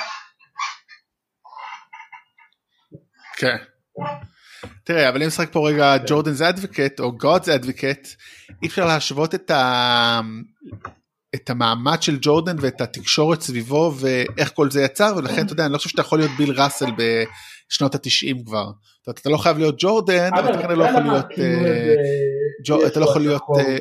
כן. 3.37 3.57
תראה 4.85 5.09
אבל 5.09 5.23
אם 5.23 5.27
נשחק 5.27 5.53
פה 5.53 5.69
רגע 5.69 5.97
ג'ורדנ's 5.97 6.41
advocate 6.41 7.01
או 7.03 7.13
God's 7.23 7.47
advocate 7.47 8.09
אי 8.63 8.69
אפשר 8.69 8.87
להשוות 8.87 9.35
את 9.35 9.51
ה... 9.51 10.21
את 11.35 11.51
המעמד 11.51 12.03
של 12.03 12.19
ג'ורדן 12.21 12.57
ואת 12.61 12.81
התקשורת 12.81 13.41
סביבו 13.41 13.93
ואיך 14.01 14.53
כל 14.55 14.71
זה 14.71 14.83
יצר 14.83 15.15
ולכן 15.17 15.45
אתה 15.47 15.53
יודע 15.53 15.65
אני 15.65 15.73
לא 15.73 15.79
חושב 15.79 15.91
שאתה 15.91 16.01
יכול 16.01 16.19
להיות 16.19 16.31
ביל 16.39 16.61
ראסל 16.61 16.91
בשנות 16.97 17.95
התשעים 17.95 18.45
כבר. 18.45 18.67
אתה, 19.03 19.11
אתה 19.11 19.31
לא 19.31 19.37
חייב 19.37 19.59
להיות 19.59 19.75
ג'ורדן 19.79 20.31
אבל 20.39 20.55
אתה 20.55 20.63
כנראה 20.63 20.75
לא 20.75 20.85
יכול 20.85 21.03
להיות 21.03 21.27
אה, 21.39 22.87
אתה 22.87 23.01
לא 23.01 23.05
יכול 23.05 23.23
להיות. 23.23 23.43
אה, 23.57 23.63
אה, 23.63 23.79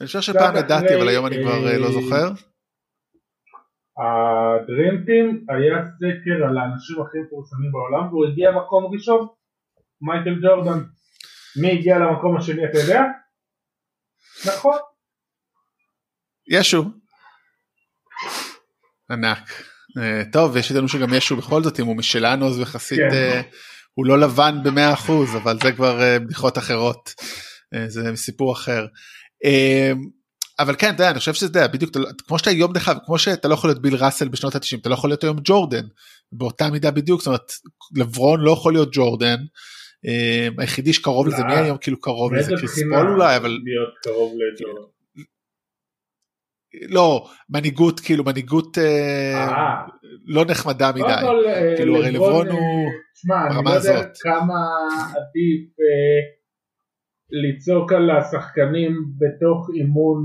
אני 0.00 0.06
חושב 0.06 0.20
שפעם 0.20 0.56
ידעתי 0.56 0.94
אבל 0.96 1.08
היום 1.08 1.26
אני 1.26 1.36
כבר 1.42 1.78
לא 1.78 1.92
זוכר. 1.92 2.28
הדרימטים 3.98 5.46
היה 5.48 5.76
סקר 5.84 6.46
על 6.48 6.58
האנשים 6.58 6.96
הכי 7.02 7.18
מפורסמים 7.18 7.72
בעולם 7.72 8.08
והוא 8.08 8.26
הגיע 8.26 8.50
מקום 8.50 8.94
ראשון 8.94 9.26
מייקל 10.00 10.34
ג'ורדן 10.42 10.80
מי 11.56 11.72
הגיע 11.72 11.98
למקום 11.98 12.36
השני 12.36 12.64
אתה 12.70 12.78
יודע? 12.78 13.00
נכון. 14.46 14.78
ישו. 16.50 16.84
ענק. 19.10 19.62
אה, 19.98 20.22
טוב 20.32 20.56
יש 20.56 20.72
לנו 20.72 20.88
שגם 20.88 21.14
ישו 21.14 21.36
בכל 21.36 21.62
זאת 21.62 21.80
אם 21.80 21.86
הוא 21.86 21.96
משלנו 21.96 22.48
אז 22.48 22.58
יחסית 22.58 22.98
כן. 22.98 23.40
uh, 23.40 23.56
הוא 23.94 24.06
לא 24.06 24.18
לבן 24.18 24.60
במאה 24.64 24.92
אחוז 24.92 25.36
אבל 25.36 25.58
זה 25.62 25.72
כבר 25.72 26.00
uh, 26.00 26.18
בדיחות 26.18 26.58
אחרות 26.58 27.14
זה 27.86 28.16
סיפור 28.16 28.52
אחר. 28.52 28.86
אבל 30.58 30.74
כן 30.78 30.94
אתה 30.94 31.02
יודע 31.02 31.10
אני 31.10 31.18
חושב 31.18 31.34
שזה 31.34 31.68
בדיוק 31.68 31.96
לא, 31.96 32.08
כמו 32.26 32.38
שאתה 32.38 32.50
היום 32.50 32.72
דרך 32.72 32.88
כמו 33.06 33.18
שאתה 33.18 33.48
לא 33.48 33.54
יכול 33.54 33.70
להיות 33.70 33.82
ביל 33.82 33.96
ראסל 33.96 34.28
בשנות 34.28 34.54
ה-90 34.54 34.80
אתה 34.80 34.88
לא 34.88 34.94
יכול 34.94 35.10
להיות 35.10 35.24
היום 35.24 35.36
ג'ורדן 35.44 35.86
באותה 36.32 36.70
מידה 36.70 36.90
בדיוק 36.90 37.20
זאת 37.20 37.26
אומרת 37.26 37.52
לברון 37.96 38.40
לא 38.40 38.50
יכול 38.50 38.72
להיות 38.72 38.88
ג'ורדן 38.92 39.36
אה, 39.38 39.44
היחידי 40.58 40.92
שקרוב 40.92 41.26
לזה 41.26 41.44
מי 41.44 41.54
היום 41.54 41.78
כאילו 41.78 42.00
קרוב 42.00 42.34
לזה 42.34 42.52
קריס 42.58 42.78
פול 42.78 43.08
אולי 43.12 43.36
אבל 43.36 43.58
לא 46.88 47.28
מנהיגות 47.48 48.00
כאילו 48.00 48.24
מנהיגות 48.24 48.78
אה, 48.78 48.84
אה. 49.34 49.86
לא 50.26 50.44
נחמדה 50.44 50.90
מדי 50.94 51.02
כאילו 51.76 51.96
הרי 51.96 52.10
לברון 52.12 52.48
הוא 52.48 52.90
ברמה 53.28 53.74
הזאת. 53.74 54.06
כמה 54.20 54.60
עדיף 55.10 55.70
לצעוק 57.30 57.92
על 57.92 58.10
השחקנים 58.10 58.92
בתוך 59.18 59.70
אימון 59.74 60.18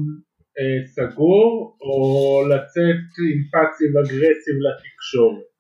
סגור 0.86 1.78
או 1.82 2.48
לצאת 2.48 3.04
עם 3.32 3.40
פאסיב 3.52 3.98
אגרסיב 3.98 4.58
לתקשורת. 4.66 5.53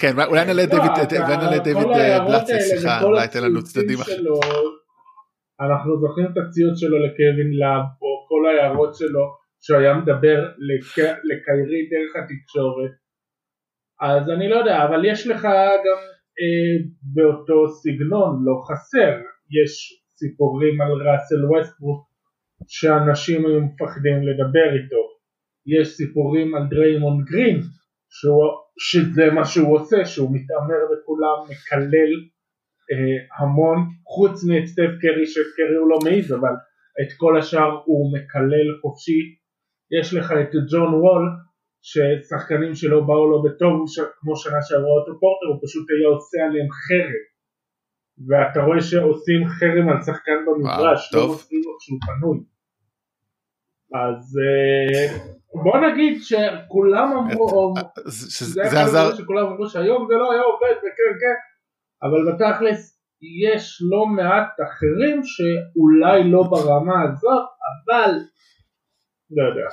כן, 0.00 0.12
אולי 0.26 0.44
נעלה 0.44 0.66
דיוויד 1.58 1.86
בלאט 2.26 2.46
שיחה, 2.68 3.02
אולי 3.02 3.28
תן 3.28 3.42
לנו 3.44 3.62
צדדים 3.62 3.98
אחרים. 4.00 4.24
אנחנו 5.60 6.00
זוכרים 6.00 6.26
את 6.26 6.36
הציוץ 6.36 6.74
שלו 6.80 6.98
לקווין 7.06 7.50
לאב, 7.60 7.86
או 8.02 8.10
כל 8.28 8.42
ההערות 8.48 8.94
שלו, 8.94 9.24
שהוא 9.62 9.78
היה 9.78 9.94
מדבר 9.94 10.38
לקיירי 11.28 11.80
דרך 11.92 12.12
התקשורת. 12.20 12.92
אז 14.00 14.30
אני 14.30 14.48
לא 14.48 14.56
יודע, 14.56 14.84
אבל 14.84 15.04
יש 15.04 15.26
לך 15.26 15.42
גם 15.86 16.00
אה, 16.40 16.76
באותו 17.14 17.68
סגנון, 17.68 18.44
לא 18.46 18.54
חסר, 18.68 19.12
יש 19.58 19.72
סיפורים 20.18 20.80
על 20.80 20.92
ראסל 20.92 21.44
ווסטברוק 21.50 22.06
שאנשים 22.68 23.46
היו 23.46 23.60
מפחדים 23.60 24.18
לדבר 24.28 24.68
איתו, 24.76 25.02
יש 25.66 25.88
סיפורים 25.88 26.54
על 26.54 26.62
דריימון 26.70 27.24
גרין 27.24 27.60
שהוא, 28.18 28.42
שזה 28.78 29.30
מה 29.34 29.44
שהוא 29.44 29.74
עושה, 29.76 30.04
שהוא 30.04 30.30
מתעמר 30.36 30.82
בכולם, 30.90 31.38
מקלל 31.50 32.12
אה, 32.92 33.18
המון, 33.38 33.78
חוץ 34.14 34.44
מאת 34.44 34.66
סטף 34.66 34.90
קרי 35.02 35.26
שקרי 35.26 35.76
הוא 35.80 35.90
לא 35.90 35.98
מעיז, 36.04 36.32
אבל 36.32 36.54
את 37.00 37.10
כל 37.16 37.38
השאר 37.38 37.70
הוא 37.84 38.12
מקלל 38.14 38.68
חופשי. 38.82 39.20
יש 39.98 40.14
לך 40.14 40.32
את 40.40 40.50
ג'ון 40.70 40.94
וול, 40.94 41.24
ששחקנים 41.88 42.74
שלו 42.74 43.06
באו 43.06 43.30
לו 43.30 43.42
בטוב, 43.42 43.84
ש... 43.88 43.98
כמו 44.20 44.36
שנה 44.36 44.62
שעברה 44.62 44.94
אותו 44.98 45.12
פורטר, 45.20 45.46
הוא 45.52 45.60
פשוט 45.64 45.86
היה 45.90 46.08
עושה 46.08 46.38
עליהם 46.46 46.68
חרם. 46.70 47.24
ואתה 48.28 48.60
רואה 48.66 48.80
שעושים 48.80 49.40
חרם 49.56 49.88
על 49.88 50.02
שחקן 50.06 50.38
במגרש, 50.46 51.14
לא 51.14 51.20
עושים 51.20 51.60
לו 51.64 51.72
כשהוא 51.78 51.98
פנוי. 52.06 52.38
אז 54.04 54.38
אה, 54.44 55.04
בוא 55.62 55.78
נגיד 55.78 56.22
שכולם 56.22 57.12
אמרו, 57.12 57.74
זה 58.04 58.82
עזר, 58.82 59.14
שכולם 59.14 59.46
אמרו 59.46 59.68
שהיום 59.68 60.06
זה 60.08 60.14
לא 60.14 60.32
היה 60.32 60.42
עובד 60.42 60.76
וכן 60.78 61.14
כן, 61.20 61.38
אבל 62.02 62.32
בתכלס 62.32 62.96
יש 63.42 63.78
לא 63.90 64.06
מעט 64.06 64.48
אחרים 64.68 65.20
שאולי 65.24 66.30
לא 66.30 66.42
ברמה 66.42 67.02
הזאת, 67.02 67.46
אבל 67.76 68.10
לא 69.30 69.48
יודע. 69.48 69.68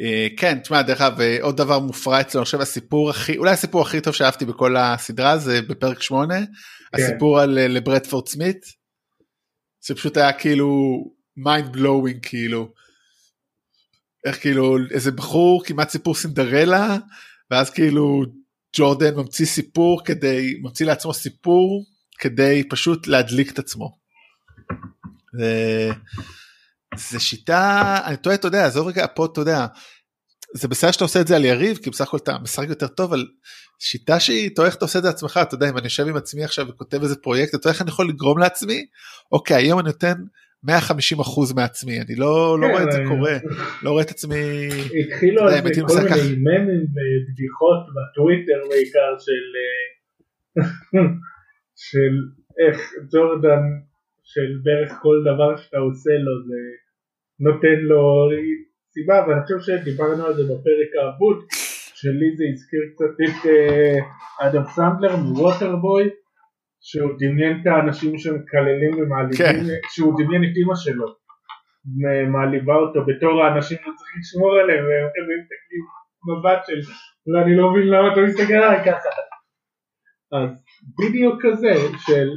אה, 0.00 0.26
כן, 0.36 0.58
תשמע, 0.58 0.82
דרך 0.82 1.00
אגב, 1.00 1.20
אה, 1.20 1.36
עוד 1.40 1.56
דבר 1.56 1.78
מופרע 1.78 2.20
אצלנו, 2.20 2.40
אני 2.40 2.44
חושב 2.44 2.60
הסיפור 2.60 3.10
הכי, 3.10 3.38
אולי 3.38 3.50
הסיפור 3.50 3.82
הכי 3.82 4.00
טוב 4.00 4.14
שאהבתי 4.14 4.44
בכל 4.44 4.76
הסדרה 4.76 5.38
זה 5.38 5.62
בפרק 5.62 6.02
8, 6.02 6.34
כן. 6.38 6.46
הסיפור 6.92 7.40
על 7.40 7.50
לברדפורד 7.50 8.28
סמית, 8.28 8.60
זה 9.86 9.94
פשוט 9.94 10.16
היה 10.16 10.32
כאילו 10.32 10.68
mind 11.36 11.72
blowing 11.72 12.26
כאילו. 12.26 12.72
איך 14.24 14.40
כאילו 14.40 14.76
איזה 14.90 15.12
בחור 15.12 15.64
כמעט 15.64 15.90
סיפור 15.90 16.14
סינדרלה 16.14 16.96
ואז 17.50 17.70
כאילו 17.70 18.22
ג'ורדן 18.76 19.14
ממציא 19.14 19.46
סיפור 19.46 20.04
כדי 20.04 20.54
ממציא 20.62 20.86
לעצמו 20.86 21.14
סיפור 21.14 21.84
כדי 22.18 22.62
פשוט 22.70 23.06
להדליק 23.06 23.50
את 23.50 23.58
עצמו. 23.58 23.96
זה, 25.38 25.90
זה 26.96 27.20
שיטה 27.20 27.98
אני 28.04 28.16
טועה 28.16 28.34
אתה 28.34 28.46
יודע 28.46 28.66
עזוב 28.66 28.86
רגע 28.86 29.06
פה 29.14 29.24
אתה 29.24 29.40
יודע 29.40 29.66
זה 30.54 30.68
בסדר 30.68 30.90
שאתה 30.90 31.04
עושה 31.04 31.20
את 31.20 31.26
זה 31.26 31.36
על 31.36 31.44
יריב 31.44 31.76
כי 31.76 31.90
בסך 31.90 32.08
הכל 32.08 32.16
אתה 32.16 32.38
משחק 32.38 32.68
יותר 32.68 32.86
טוב 32.88 33.12
אבל 33.12 33.26
שיטה 33.78 34.20
שהיא 34.20 34.50
אתה 34.54 34.66
איך 34.66 34.74
אתה 34.74 34.84
עושה 34.84 34.98
את 34.98 35.02
זה 35.02 35.10
עצמך 35.10 35.40
אתה 35.42 35.54
יודע 35.54 35.68
אם 35.68 35.78
אני 35.78 35.84
יושב 35.84 36.08
עם 36.08 36.16
עצמי 36.16 36.44
עכשיו 36.44 36.68
וכותב 36.68 37.02
איזה 37.02 37.16
פרויקט 37.16 37.54
אתה 37.54 37.56
יודע 37.56 37.70
איך 37.70 37.82
אני 37.82 37.90
יכול 37.90 38.08
לגרום 38.08 38.38
לעצמי 38.38 38.86
אוקיי 39.32 39.56
היום 39.56 39.78
אני 39.80 39.86
נותן 39.86 40.14
150 40.64 41.20
אחוז 41.20 41.52
מעצמי 41.52 42.00
אני 42.00 42.14
לא, 42.16 42.58
לא 42.60 42.66
רואה 42.66 42.82
את 42.82 42.92
זה 42.92 42.98
כן, 42.98 43.08
קורה. 43.08 43.36
לא 43.82 43.90
רואה 43.90 44.02
את 44.02 44.10
עצמי 44.10 44.68
התחילו 45.00 45.42
על 45.42 45.50
זה 45.50 45.80
כל 45.88 45.94
מיני 46.02 46.36
ממים 46.36 46.84
ובדיחות 46.94 47.82
בטוויטר 47.94 48.60
בעיקר 48.70 49.10
של 49.24 49.44
אה, 49.60 51.02
של 51.88 52.14
איך 52.60 52.76
ג'ורדן 53.12 53.62
של 54.24 54.50
בערך 54.64 54.92
כל 55.02 55.16
דבר 55.28 55.56
שאתה 55.56 55.78
עושה 55.78 56.10
לו 56.26 56.34
זה 56.48 56.60
נותן 57.40 57.78
לו 57.80 58.28
סיבה 58.94 59.24
ואני 59.28 59.42
חושב 59.42 59.60
שדיברנו 59.60 60.26
על 60.26 60.34
זה 60.34 60.42
בפרק 60.42 60.90
האבוד 60.98 61.36
שלי 61.94 62.36
זה 62.36 62.44
הזכיר 62.52 62.80
קצת 62.92 63.14
את 63.24 63.46
אה, 63.50 63.98
אדם 64.46 64.64
סנדלר 64.76 65.16
מווטרבוי 65.16 66.04
שהוא 66.88 67.10
דמיין 67.18 67.60
את 67.60 67.66
האנשים 67.66 68.18
שמקללים 68.18 68.92
ומעליבים, 68.98 69.36
כן. 69.38 69.88
שהוא 69.94 70.14
דמיין 70.18 70.42
את 70.44 70.56
אימא 70.56 70.74
שלו, 70.74 71.06
מעליבה 72.32 72.74
אותו 72.74 73.00
בתור 73.06 73.42
האנשים 73.42 73.78
שצריך 73.78 74.10
לשמור 74.20 74.52
עליהם, 74.60 74.84
והם 74.84 75.08
כזה 75.14 75.32
מסתכלים 75.40 75.84
מבט 76.28 76.60
של, 76.66 76.80
לא, 77.26 77.42
אני 77.42 77.56
לא 77.56 77.70
מבין 77.70 77.86
למה 77.88 78.12
אתה 78.12 78.20
מסתכל 78.20 78.52
עליי 78.52 78.84
ככה. 78.84 79.08
אז 80.32 80.48
בדיוק 80.98 81.34
כזה 81.42 81.72
של 82.06 82.28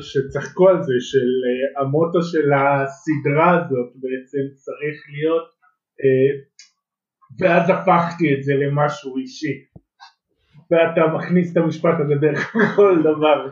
שצחקו 0.00 0.68
על 0.68 0.82
זה 0.82 0.94
של 1.10 1.30
אה, 1.46 1.82
המוטו 1.82 2.22
של 2.22 2.52
הסדרה 2.52 3.50
הזאת 3.56 3.90
בעצם 4.02 4.44
צריך 4.54 4.96
להיות 5.12 5.48
אה, 6.00 6.30
ואז 7.38 7.70
הפכתי 7.70 8.34
את 8.34 8.42
זה 8.44 8.52
למשהו 8.54 9.18
אישי 9.18 9.73
ואתה 10.70 11.00
מכניס 11.16 11.52
את 11.52 11.56
המשפט 11.56 11.94
הזה 12.00 12.14
דרך 12.14 12.52
כל 12.76 12.98
דבר. 13.00 13.50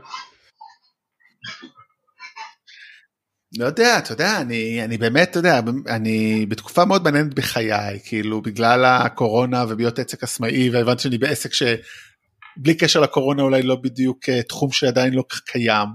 לא 3.59 3.65
יודע, 3.65 3.99
אתה 3.99 4.13
יודע, 4.13 4.41
אני, 4.41 4.85
אני 4.85 4.99
באמת, 4.99 5.31
אתה 5.31 5.39
יודע, 5.39 5.61
אני 5.89 6.47
בתקופה 6.49 6.85
מאוד 6.85 7.05
מעניינת 7.05 7.35
בחיי, 7.35 8.01
כאילו, 8.05 8.43
בגלל 8.43 8.85
הקורונה 8.85 9.65
ובהיות 9.69 9.99
עסק 9.99 10.23
עצמאי, 10.23 10.71
והבנתי 10.71 11.03
שאני 11.03 11.19
בעסק 11.19 11.51
שבלי 11.53 12.75
קשר 12.75 13.01
לקורונה 13.01 13.43
אולי 13.43 13.63
לא 13.63 13.77
בדיוק 13.77 14.29
אה, 14.29 14.43
תחום 14.43 14.73
שעדיין 14.73 15.15
לא 15.15 15.25
קיים. 15.45 15.89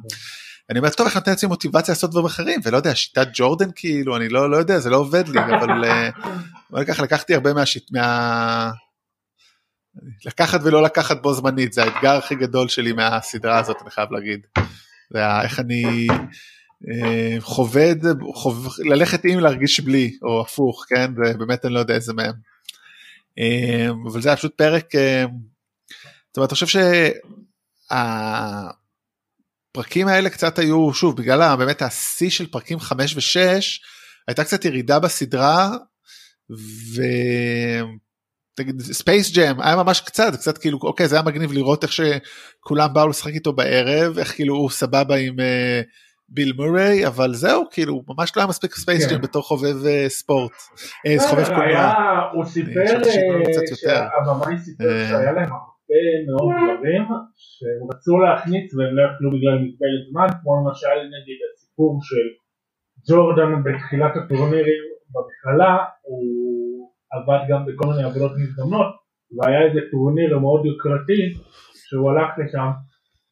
אני 0.69 0.79
אומר, 0.79 0.89
טוב, 0.89 1.05
איך 1.05 1.15
נותן 1.15 1.31
לעצמי 1.31 1.49
מוטיבציה 1.49 1.91
לעשות 1.91 2.11
דברים 2.11 2.25
אחרים, 2.25 2.59
ולא 2.63 2.77
יודע, 2.77 2.95
שיטת 2.95 3.27
ג'ורדן 3.33 3.69
כאילו, 3.75 4.17
אני 4.17 4.29
לא, 4.29 4.51
לא 4.51 4.57
יודע, 4.57 4.79
זה 4.79 4.89
לא 4.89 4.97
עובד 4.97 5.27
לי, 5.27 5.39
אבל 5.39 5.85
אה, 6.75 6.85
ככה 6.85 7.03
לקחתי 7.03 7.33
הרבה 7.33 7.53
מהשיט, 7.53 7.91
מה... 7.91 8.71
לקחת 10.25 10.59
ולא 10.63 10.83
לקחת 10.83 11.21
בו 11.21 11.33
זמנית 11.33 11.73
זה 11.73 11.83
האתגר 11.83 12.17
הכי 12.17 12.35
גדול 12.35 12.67
שלי 12.67 12.93
מהסדרה 12.93 13.59
הזאת 13.59 13.77
אני 13.81 13.91
חייב 13.91 14.11
להגיד. 14.11 14.39
זה 15.13 15.41
איך 15.41 15.59
אני 15.59 16.07
אה, 16.89 17.37
חובד 17.39 17.95
חוב, 18.33 18.67
ללכת 18.79 19.21
עם 19.25 19.39
להרגיש 19.39 19.79
בלי 19.79 20.17
או 20.23 20.41
הפוך 20.41 20.85
כן 20.89 21.11
זה 21.15 21.33
באמת 21.37 21.65
אני 21.65 21.73
לא 21.73 21.79
יודע 21.79 21.95
איזה 21.95 22.13
מהם. 22.13 22.33
אבל 24.11 24.21
זה 24.21 24.29
היה 24.29 24.35
פשוט 24.35 24.57
פרק, 24.57 24.93
זאת 26.27 26.37
אומרת, 26.37 26.49
אני 26.49 26.55
חושב 26.55 26.79
שהפרקים 29.73 30.07
האלה 30.07 30.29
קצת 30.29 30.59
היו, 30.59 30.93
שוב, 30.93 31.17
בגלל 31.17 31.55
באמת 31.55 31.81
השיא 31.81 32.29
של 32.29 32.47
פרקים 32.47 32.79
5 32.79 33.15
ו-6, 33.15 33.39
הייתה 34.27 34.43
קצת 34.43 34.65
ירידה 34.65 34.99
בסדרה, 34.99 35.69
ו... 36.95 37.01
תגיד 38.57 38.81
ספייס 38.81 39.37
ג'ם 39.37 39.61
היה 39.61 39.75
ממש 39.75 40.01
קצת 40.01 40.33
קצת 40.33 40.57
כאילו 40.57 40.79
אוקיי 40.83 41.07
זה 41.07 41.15
היה 41.15 41.25
מגניב 41.25 41.51
לראות 41.51 41.83
איך 41.83 41.91
שכולם 41.91 42.89
באו 42.93 43.07
לשחק 43.07 43.33
איתו 43.33 43.53
בערב 43.53 44.17
איך 44.17 44.35
כאילו 44.35 44.55
הוא 44.55 44.69
סבבה 44.69 45.15
עם 45.15 45.35
uh, 45.39 45.85
ביל 46.29 46.53
מוריי 46.57 47.07
אבל 47.07 47.33
זהו 47.33 47.63
כאילו 47.71 48.03
ממש 48.07 48.31
לא 48.35 48.41
היה 48.41 48.49
מספיק 48.49 48.75
ספייס 48.75 49.05
כן. 49.05 49.15
ג'ם 49.15 49.21
בתור 49.21 49.43
חובב 49.43 49.75
uh, 49.83 50.07
ספורט. 50.07 50.51
אה, 51.05 51.29
חובב 51.29 51.45
קולנוע. 51.45 51.93
הוא 52.33 52.45
סיפר 52.45 53.03
שהבמאי 53.75 54.57
סיפר 54.57 55.05
שהיה 55.09 55.31
להם 55.31 55.51
הרבה 55.51 56.01
מאוד 56.27 56.53
דברים 56.63 57.03
שהם 57.35 57.81
רצו 57.91 58.17
להכניס 58.17 58.75
והם 58.75 58.93
לא 58.97 59.01
יכלו 59.09 59.29
בגלל 59.31 59.55
מגבלת 59.63 60.03
זמן 60.11 60.27
כמו 60.41 60.51
למשל 60.59 60.97
נגיד 61.15 61.39
הסיפור 61.53 61.99
של 62.03 62.25
ג'ורדן 63.09 63.51
בתחילת 63.65 64.13
הטורנירים 64.17 64.83
במכללה 65.13 65.75
הוא 66.01 66.56
עבד 67.15 67.41
גם 67.49 67.61
בכל 67.65 67.87
מיני 67.89 68.03
עבודות 68.03 68.31
מזדמנות 68.41 68.89
והיה 69.35 69.59
איזה 69.65 69.81
טורניר 69.91 70.39
מאוד 70.39 70.61
יוקרתי 70.65 71.21
שהוא 71.87 72.05
הלך 72.11 72.29
לשם 72.39 72.69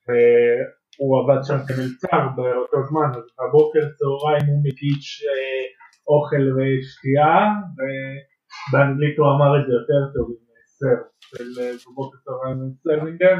והוא 0.08 1.13
עבד 1.20 1.39
שם 1.48 1.60
כמלצר 1.67 2.22
באותו 2.36 2.79
זמן 2.89 3.10
אז 3.17 3.25
בבוקר 3.39 3.84
צהריים 3.98 4.46
הוא 4.50 4.60
מגיש 4.65 5.05
אה, 5.27 5.63
אוכל 6.12 6.44
ושתייה 6.55 7.36
ובאנגלית 7.75 9.15
הוא 9.20 9.27
אמר 9.34 9.51
את 9.58 9.63
זה 9.67 9.72
יותר 9.79 10.01
טוב 10.13 10.25
עם 10.32 10.41
סר 10.77 10.98
של 11.29 11.50
אה, 11.62 11.72
בבוקר 11.86 12.17
צהריים 12.25 12.60
serving 12.86 13.17
them 13.24 13.39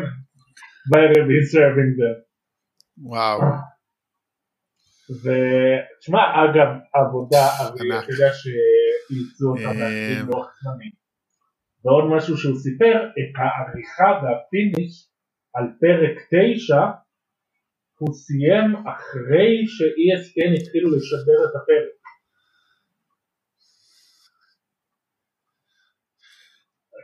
בערב 0.89 1.27
he's 1.32 1.50
serving 1.54 1.94
them. 2.00 2.18
וואו. 2.98 3.39
ותשמע 5.22 6.22
אגב 6.44 6.70
עבודה 6.94 7.46
אתה 7.62 8.12
יודע 8.12 8.32
שאילצו 9.07 9.45
אותם 9.51 9.79
להכין 9.79 10.25
לאורך 10.27 10.50
זמנים 10.63 10.91
ועוד 11.83 12.05
משהו 12.17 12.38
שהוא 12.38 12.57
סיפר 12.65 12.95
את 13.17 13.31
העריכה 13.39 14.09
והפיניש 14.21 14.93
על 15.55 15.65
פרק 15.81 16.15
9 16.57 16.75
הוא 18.00 18.13
סיים 18.13 18.69
אחרי 18.75 19.51
ש-ESPN 19.67 20.51
התחילו 20.62 20.88
לשדר 20.95 21.39
את 21.45 21.55
הפרק 21.55 21.95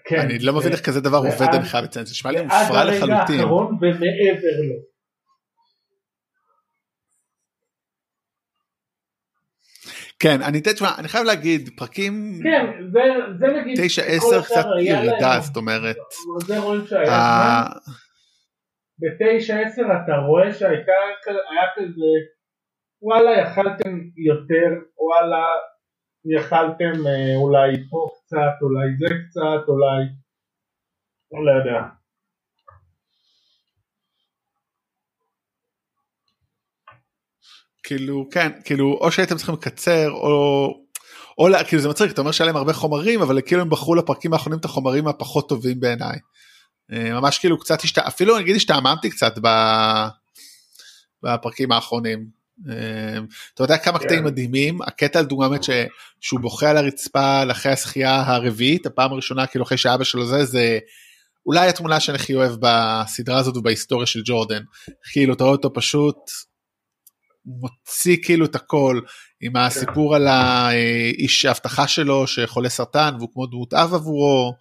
כן, 0.05 0.19
אני 0.19 0.39
לא 0.39 0.53
מבין 0.53 0.71
איך 0.71 0.85
כזה 0.85 1.01
דבר 1.01 1.17
עובד 1.17 1.53
אני 1.53 1.65
חייב 1.65 1.83
לציין, 1.85 2.05
זה 2.05 2.11
נשמע 2.11 2.31
לי 2.31 2.41
מופרע 2.41 2.85
לחלוטין. 2.85 3.09
ועד 3.09 3.29
הרגע 3.29 3.41
האחרון 3.41 3.65
ומעבר 3.81 4.55
לו. 4.69 4.90
כן, 10.21 10.41
אני, 10.41 10.61
תשמע, 10.63 10.89
אני 10.99 11.07
חייב 11.07 11.25
להגיד, 11.25 11.69
פרקים... 11.77 12.39
כן, 12.43 12.65
זה, 12.91 12.99
זה 13.39 13.47
נגיד... 13.47 13.79
9-10 13.79 14.45
קצת 14.45 14.65
ירידה, 14.79 15.39
זאת 15.39 15.57
אומרת. 15.57 15.95
זה 16.47 16.59
רואים 16.59 16.85
שהיה 16.85 17.63
ב-9-10 18.99 19.81
אתה 20.03 20.15
רואה 20.27 20.53
שהייתה 20.53 20.91
היה 21.25 21.67
כזה, 21.75 22.11
וואלה 23.01 23.41
יכלתם 23.41 23.99
יותר, 24.29 24.69
וואלה 24.97 25.45
יכלתם 26.35 27.07
אה, 27.07 27.35
אולי 27.35 27.71
פה 27.89 28.09
קצת, 28.17 28.55
אולי 28.61 28.87
זה 28.99 29.15
קצת, 29.25 29.67
אולי... 29.67 30.01
לא 31.45 31.51
יודע. 31.51 32.00
כאילו 37.91 38.27
כן 38.31 38.51
כאילו 38.65 38.97
או 39.01 39.11
שהייתם 39.11 39.37
צריכים 39.37 39.55
לקצר 39.55 40.11
או 40.11 40.67
או 41.37 41.47
לה, 41.47 41.63
כאילו 41.63 41.81
זה 41.81 41.89
מצחיק 41.89 42.11
אתה 42.11 42.21
אומר 42.21 42.31
שהיה 42.31 42.45
להם 42.45 42.55
הרבה 42.55 42.73
חומרים 42.73 43.21
אבל 43.21 43.41
כאילו 43.45 43.61
הם 43.61 43.69
בחרו 43.69 43.95
לפרקים 43.95 44.33
האחרונים 44.33 44.59
את 44.59 44.65
החומרים 44.65 45.07
הפחות 45.07 45.49
טובים 45.49 45.79
בעיניי. 45.79 46.17
אה, 46.91 47.13
ממש 47.13 47.39
כאילו 47.39 47.59
קצת 47.59 47.81
השת... 47.81 47.97
אפילו 47.97 48.35
אני 48.35 48.43
אגיד 48.43 48.55
השתעממתי 48.55 49.09
קצת 49.09 49.33
ב... 49.41 49.47
בפרקים 51.23 51.71
האחרונים. 51.71 52.25
אה, 52.69 53.19
אתה 53.53 53.63
יודע 53.63 53.77
כמה 53.77 53.99
קטעים 53.99 54.19
כן. 54.19 54.25
מדהימים 54.25 54.81
הקטע 54.81 55.19
על 55.19 55.25
דוגמא 55.25 55.57
שהוא 56.21 56.39
בוכה 56.39 56.69
על 56.69 56.77
הרצפה 56.77 57.51
אחרי 57.51 57.71
השחייה 57.71 58.21
הרביעית 58.21 58.85
הפעם 58.85 59.11
הראשונה 59.11 59.47
כאילו 59.47 59.65
אחרי 59.65 59.77
שאבא 59.77 60.03
שלו 60.03 60.25
זה 60.25 60.45
זה 60.45 60.79
אולי 61.45 61.69
התמונה 61.69 61.99
שאני 61.99 62.15
הכי 62.15 62.35
אוהב 62.35 62.51
בסדרה 62.59 63.37
הזאת 63.37 63.57
ובהיסטוריה 63.57 64.05
של 64.05 64.21
ג'ורדן 64.25 64.61
כאילו 65.13 65.33
אתה 65.33 65.43
רואה 65.43 65.55
אותו 65.55 65.73
פשוט 65.73 66.17
מוציא 67.45 68.17
כאילו 68.23 68.45
את 68.45 68.55
הכל 68.55 69.01
עם 69.41 69.55
הסיפור 69.55 70.15
על 70.15 70.27
האיש 70.27 71.45
ההבטחה 71.45 71.87
שלו 71.87 72.27
שחולה 72.27 72.69
סרטן 72.69 73.15
והוא 73.17 73.29
כמו 73.33 73.45
דמות 73.45 73.73
אב 73.73 73.93
עבורו. 73.93 74.53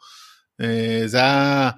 אה, 0.60 1.02
זה 1.06 1.18
היה 1.18 1.70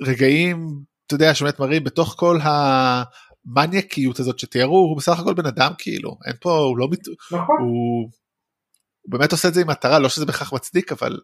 רגעים, 0.00 0.68
אתה 1.06 1.14
יודע, 1.14 1.34
שבאמת 1.34 1.60
מראים 1.60 1.84
בתוך 1.84 2.14
כל 2.18 2.38
המניאקיות 2.42 4.20
הזאת 4.20 4.38
שתיארו, 4.38 4.78
הוא 4.78 4.96
בסך 4.96 5.18
הכל 5.18 5.34
בן 5.34 5.46
אדם 5.46 5.72
כאילו, 5.78 6.18
אין 6.26 6.34
פה, 6.40 6.58
הוא 6.58 6.78
לא, 6.78 6.88
נכון. 7.32 7.56
הוא, 7.60 8.10
הוא 9.02 9.12
באמת 9.12 9.32
עושה 9.32 9.48
את 9.48 9.54
זה 9.54 9.60
עם 9.60 9.70
מטרה, 9.70 9.98
לא 9.98 10.08
שזה 10.08 10.26
בהכרח 10.26 10.52
מצדיק, 10.52 10.92
אבל 10.92 11.20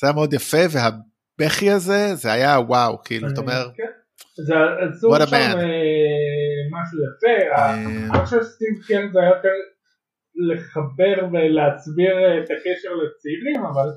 זה 0.00 0.06
היה 0.06 0.14
מאוד 0.14 0.32
יפה, 0.32 0.58
והבכי 0.70 1.70
הזה, 1.70 2.14
זה 2.14 2.32
היה 2.32 2.60
וואו, 2.60 3.02
כאילו, 3.04 3.28
אתה 3.28 3.40
אומר, 3.40 3.70
כן. 3.76 3.99
זה 4.46 4.54
עשו 4.88 5.10
שם 5.28 5.36
אה, 5.36 6.60
משהו 6.74 6.98
יפה, 7.06 7.36
אני 7.56 8.10
אה. 8.10 8.24
חושב 8.24 8.36
שסטיב 8.40 8.74
קן 8.88 9.12
זה 9.12 9.20
היה 9.20 9.28
יותר 9.28 9.56
לחבר 10.48 11.16
ולהסביר 11.32 12.14
את 12.38 12.48
הקשר 12.50 12.92
לצעירים, 13.00 13.64
אבל 13.70 13.88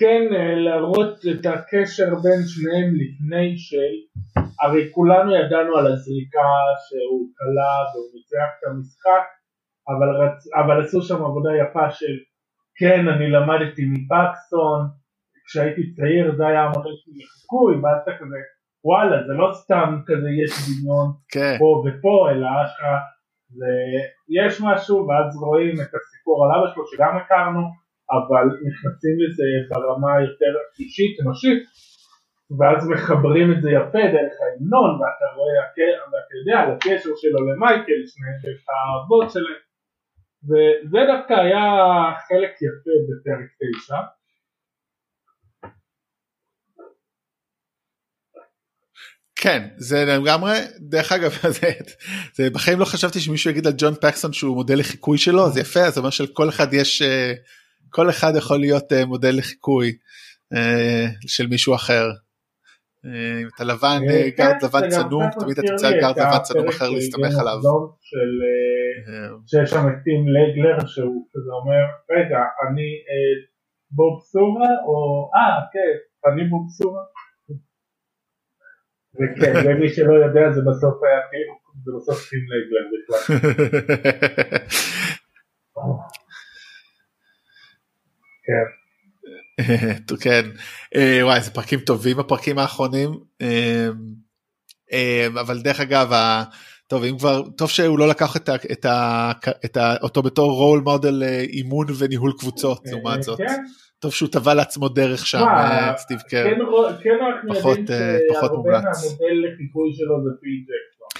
כן 0.00 0.22
אה, 0.36 0.54
להראות 0.54 1.14
את 1.32 1.46
הקשר 1.46 2.10
בין 2.22 2.40
שניהם 2.52 2.88
לפני 3.02 3.56
של, 3.56 3.94
הרי 4.62 4.90
כולנו 4.94 5.34
ידענו 5.34 5.76
על 5.76 5.86
הזריקה 5.92 6.50
שהוא 6.84 7.28
קלה 7.38 7.74
והוא 7.90 8.10
ניצח 8.14 8.48
את 8.58 8.62
המשחק, 8.68 9.24
אבל, 9.90 10.10
רצ... 10.22 10.40
אבל 10.60 10.82
עשו 10.82 11.02
שם 11.02 11.20
עבודה 11.24 11.50
יפה 11.62 11.90
של 11.90 12.14
כן 12.78 13.08
אני 13.08 13.30
למדתי 13.30 13.82
מפקסון, 13.94 14.80
כשהייתי 15.46 15.82
צעיר 15.96 16.36
זה 16.36 16.46
היה 16.46 16.62
המודל 16.62 16.94
שלי 17.00 17.14
לחיקוי, 17.22 17.74
ואז 17.74 17.96
אתה 18.02 18.12
כזה 18.18 18.36
וואלה 18.84 19.16
זה 19.26 19.32
לא 19.32 19.48
סתם 19.52 20.00
כזה 20.06 20.28
יש 20.42 20.52
דמיון 20.66 21.08
כן. 21.32 21.56
פה 21.58 21.82
ופה 21.84 22.30
אלא 22.30 22.46
אשכרה 22.64 22.98
זה 23.58 23.72
יש 24.38 24.60
משהו 24.60 24.96
ואז 25.06 25.36
רואים 25.36 25.74
את 25.74 25.92
הסיפור 25.94 26.36
על 26.44 26.50
אבא 26.56 26.74
שלו 26.74 26.86
שגם 26.86 27.16
הכרנו 27.16 27.62
אבל 28.16 28.46
נכנסים 28.68 29.16
לזה 29.22 29.48
ברמה 29.70 30.12
יותר 30.20 30.52
אישית 30.78 31.20
אנושית 31.20 31.62
ואז 32.58 32.88
מחברים 32.88 33.52
את 33.52 33.62
זה 33.62 33.70
יפה 33.70 34.02
דרך 34.14 34.34
ההמנון 34.42 34.90
ואתה 35.00 35.26
רואה 35.36 35.56
ואתה 36.10 36.34
יודע 36.38 36.56
על 36.62 36.70
הקשר 36.74 37.12
שלו 37.16 37.40
למייקל 37.48 38.00
שניהם 38.10 38.38
דרך 38.42 38.62
האבות 38.72 39.30
שלהם 39.30 39.62
וזה 40.48 41.00
דווקא 41.12 41.34
היה 41.44 41.64
חלק 42.28 42.52
יפה 42.66 42.94
בפרק 43.08 43.50
9 43.86 43.96
כן 49.42 49.68
זה 49.76 50.04
לגמרי 50.04 50.58
דרך 50.80 51.12
אגב 51.12 51.30
זה, 51.60 51.70
זה 52.34 52.50
בחיים 52.50 52.78
לא 52.78 52.84
חשבתי 52.84 53.20
שמישהו 53.20 53.50
יגיד 53.50 53.66
על 53.66 53.72
ג'ון 53.78 53.94
פקסון 53.94 54.32
שהוא 54.32 54.56
מודל 54.56 54.78
לחיקוי 54.78 55.18
שלו 55.18 55.50
זה 55.50 55.60
יפה 55.60 55.90
זה 55.90 56.00
אומר 56.00 56.10
שלכל 56.10 56.48
אחד 56.48 56.74
יש 56.74 57.02
אה, 57.02 57.32
כל 57.90 58.10
אחד 58.10 58.32
יכול 58.36 58.60
להיות 58.60 58.92
אה, 58.92 59.06
מודל 59.06 59.38
לחיקוי 59.38 59.92
אה, 60.54 61.06
של 61.26 61.46
מישהו 61.46 61.74
אחר. 61.74 62.06
אם 63.42 63.48
אתה 63.54 63.64
לבן 63.64 64.00
גארד 64.36 64.60
כן, 64.60 64.66
לבן 64.66 64.88
צנום 64.88 65.24
תמיד 65.40 65.58
אתה 65.58 65.68
תמצא 65.68 65.90
גארד 66.00 66.18
לבן 66.18 66.42
צנום 66.42 66.68
אחר 66.68 66.90
להסתמך 66.90 67.34
עליו. 67.40 67.58
שיש 69.46 69.70
שם 69.70 69.88
את 69.88 69.98
טים 70.04 70.22
לגלר 70.34 70.86
שהוא 70.86 71.26
כזה 71.32 71.50
אומר 71.60 71.82
רגע 72.16 72.38
אני 72.64 72.88
בוב 73.90 74.20
סורה 74.32 74.72
או 74.86 74.96
אה 75.34 75.60
כן 75.72 75.94
אני 76.32 76.44
בוב 76.50 76.66
סורה 76.78 77.02
וכן, 79.14 79.52
ומי 79.66 79.88
שלא 79.88 80.14
יודע 80.14 80.52
זה 80.52 80.60
בסוף 80.60 81.02
היה 81.02 81.20
זה 81.84 81.92
בסוף 81.96 82.28
טים 82.30 82.40
לגלר 82.48 82.86
בכלל. 82.92 83.38
כן. 88.44 88.66
כן, 90.22 90.42
אה, 90.94 91.20
וואי 91.22 91.36
איזה 91.36 91.50
פרקים 91.50 91.80
טובים 91.80 92.18
הפרקים 92.18 92.58
האחרונים, 92.58 93.10
אה, 93.42 93.88
אה, 94.92 95.26
אבל 95.26 95.62
דרך 95.62 95.80
אגב, 95.80 96.12
טוב 96.86 97.04
אם 97.04 97.18
כבר, 97.18 97.42
טוב 97.56 97.70
שהוא 97.70 97.98
לא 97.98 98.08
לקח 98.08 98.36
את, 98.36 98.48
ה, 98.48 98.54
את, 98.54 98.84
ה, 98.84 99.32
את 99.64 99.76
ה, 99.76 99.96
אותו 100.02 100.22
בתור 100.22 100.52
רול 100.52 100.80
מודל 100.80 101.22
אימון 101.42 101.86
וניהול 101.98 102.32
קבוצות 102.38 102.82
לעומת 102.86 103.22
זאת. 103.22 103.38
כן, 103.38 103.62
טוב 104.02 104.12
שהוא 104.12 104.28
טבע 104.32 104.54
לעצמו 104.54 104.88
דרך 104.88 105.26
שם, 105.26 105.38
מה, 105.38 105.92
סטיב 105.96 106.20
קר. 106.20 106.44
כן, 107.02 107.16
אנחנו 107.20 107.54
פחות, 107.54 107.78
יודעים 107.78 108.00
אה, 108.00 108.18
שהרבה. 108.40 108.70
מהמודל 108.70 109.36
לחיקוי 109.44 109.90
שלו 109.94 110.24
זה 110.24 110.30
פיל 110.40 110.58
ג'קסון. 110.68 111.12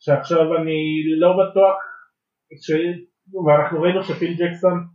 שעכשיו 0.00 0.56
אני 0.56 0.80
לא 1.18 1.30
בטוח, 1.40 1.76
ש... 2.62 2.70
ואנחנו 3.46 3.82
ראינו 3.82 4.04
שפיל 4.04 4.34
ג'קסון 4.38 4.86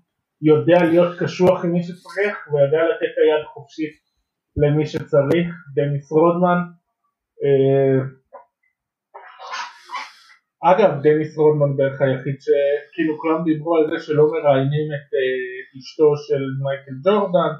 יודע 0.42 0.84
להיות 0.84 1.20
קשוח 1.20 1.66
עם 1.66 1.72
מי 1.72 1.84
שצריך 1.84 2.48
ויודע 2.52 2.82
לתת 2.90 3.12
את 3.12 3.18
היד 3.24 3.46
חופשית 3.54 3.96
למי 4.58 4.86
שצריך, 4.86 5.48
דניס 5.76 6.12
רודמן. 6.12 6.60
אגב, 10.64 10.92
דניס 11.04 11.38
רודמן 11.38 11.78
בערך 11.78 12.02
היחיד 12.02 12.38
שכאילו 12.46 13.14
כולם 13.22 13.44
דיברו 13.48 13.72
על 13.78 13.86
זה 13.90 13.98
שלא 14.06 14.24
מראיינים 14.34 14.88
את 14.96 15.08
אה, 15.20 15.78
אשתו 15.78 16.10
של 16.26 16.44
מייקל 16.64 16.96
ג'ורדן 17.06 17.54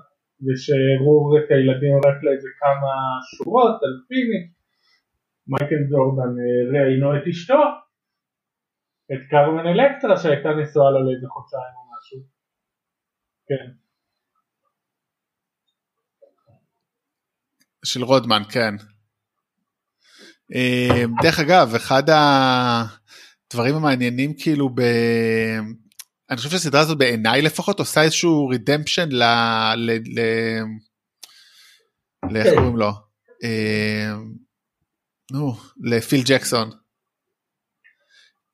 ושהראו 0.46 1.18
את 1.38 1.48
הילדים 1.52 1.96
רק 2.08 2.18
לאיזה 2.26 2.50
כמה 2.62 2.92
שורות 3.30 3.78
על 3.86 3.96
פיני. 4.08 4.42
מייקל 5.52 5.82
ג'ורדן 5.92 6.32
אה, 6.42 6.62
ראיינו 6.74 7.08
את 7.18 7.26
אשתו, 7.32 7.64
את 9.12 9.22
קרמן 9.32 9.66
אלקטרה 9.72 10.18
שהייתה 10.18 10.50
נשואה 10.60 10.92
לו 10.92 11.00
לאיזה 11.06 11.28
חודשיים 11.34 11.74
או 11.78 11.84
משהו. 11.94 12.20
כן. 13.48 13.68
של 17.86 18.04
רודמן, 18.04 18.44
כן. 18.54 18.74
אה, 20.56 21.04
דרך 21.22 21.40
אגב, 21.40 21.76
אחד 21.76 22.04
הדברים 22.10 23.76
המעניינים 23.76 24.34
כאילו 24.34 24.70
ב... 24.70 24.82
אני 26.30 26.38
חושב 26.38 26.50
שהסדרה 26.50 26.82
הזאת 26.82 26.98
בעיניי 26.98 27.42
לפחות 27.42 27.80
עושה 27.80 28.02
איזשהו 28.02 28.48
רידמפשן 28.48 29.10
ל... 29.12 29.24
ל... 29.76 29.92
ל... 29.92 30.20
ל... 32.32 32.38
איך 32.38 32.48
כן. 32.48 32.56
קוראים 32.56 32.78
לו? 32.78 32.92
אה, 33.44 34.14
נו, 35.32 35.54
לפיל 35.84 36.22
ג'קסון. 36.26 36.70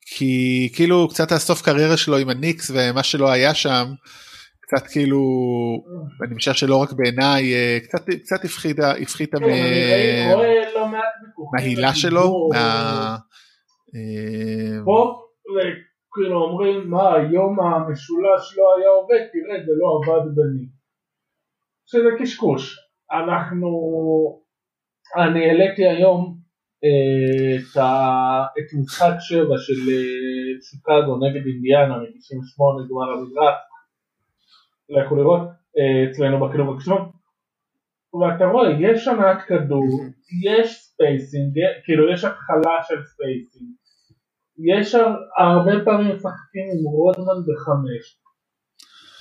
כי 0.06 0.68
כאילו 0.74 1.08
קצת 1.08 1.32
הסוף 1.32 1.62
קריירה 1.62 1.96
שלו 1.96 2.16
עם 2.16 2.28
הניקס 2.28 2.70
ומה 2.74 3.02
שלא 3.02 3.30
היה 3.30 3.54
שם, 3.54 3.86
קצת 4.60 4.86
כאילו, 4.86 5.20
אני 6.26 6.34
משער 6.34 6.54
שלא 6.54 6.76
רק 6.76 6.92
בעיניי, 6.92 7.54
אה, 7.54 7.78
קצת, 7.82 8.10
קצת 8.22 8.44
הפחיתה 9.02 9.38
כן, 9.38 9.44
אני 9.44 9.52
ראי- 9.52 10.66
מ... 10.74 10.75
ויכוחים 11.22 11.58
מההילה 11.58 11.94
שלו. 11.94 12.48
אה, 12.54 13.16
פה 14.84 15.22
כאילו 16.14 16.42
אומרים 16.42 16.90
מה 16.90 17.14
היום 17.14 17.60
המשולש 17.60 18.58
לא 18.58 18.64
היה 18.76 18.88
עובד? 18.88 19.22
תראה 19.32 19.64
זה 19.66 19.72
לא 19.80 19.88
עבד 19.96 20.24
בני. 20.34 20.66
שזה 21.86 22.08
קשקוש. 22.18 22.78
אנחנו 23.12 23.68
אני 25.16 25.48
העליתי 25.48 25.86
היום 25.86 26.36
אה, 26.84 27.56
את, 27.56 27.76
ה, 27.76 28.44
את 28.58 28.78
משחק 28.80 29.14
7 29.20 29.58
של 29.58 29.92
אה, 29.92 30.62
שיקגו 30.62 31.16
נגד 31.16 31.46
אינדיאנה 31.46 31.98
מ-98 31.98 32.88
גמר 32.88 33.12
המזרח. 33.12 33.54
לכו 34.88 35.16
לראות 35.16 35.40
אצלנו 36.10 36.46
בכלוב 36.46 36.76
הקשון 36.76 37.10
ואתה 38.20 38.44
רואה 38.44 38.68
יש 38.80 39.08
מעט 39.08 39.38
כדור 39.48 39.86
יש 40.44 40.68
spacing 40.74 41.54
כאילו 41.84 42.12
יש 42.12 42.24
התחלה 42.24 42.76
של 42.88 43.02
spacing 43.04 43.70
יש 44.72 44.94
הר- 44.94 45.22
הרבה 45.38 45.72
פעמים 45.84 46.08
משחקים 46.14 46.66
עם 46.72 46.84
רודמן 46.84 47.40
בחמש. 47.46 48.04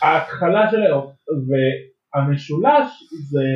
ההתחלה 0.03 0.71
של 0.71 0.81
היום, 0.81 1.11
והמשולש 1.47 2.89
זה... 3.31 3.47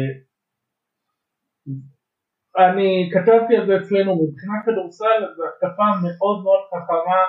אני 2.58 3.10
כתבתי 3.14 3.58
על 3.58 3.68
זה 3.68 3.78
אצלנו, 3.78 4.12
מבחינת 4.16 4.62
כדורסל 4.66 5.20
זו 5.36 5.44
התקפה 5.50 5.88
מאוד 6.04 6.44
מאוד 6.44 6.60
חכמה, 6.70 7.22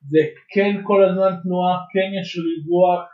זה 0.00 0.18
כן 0.54 0.72
כל 0.82 1.04
הזמן 1.04 1.32
תנועה, 1.42 1.74
כן 1.92 2.08
יש 2.20 2.38
ריווח, 2.38 3.04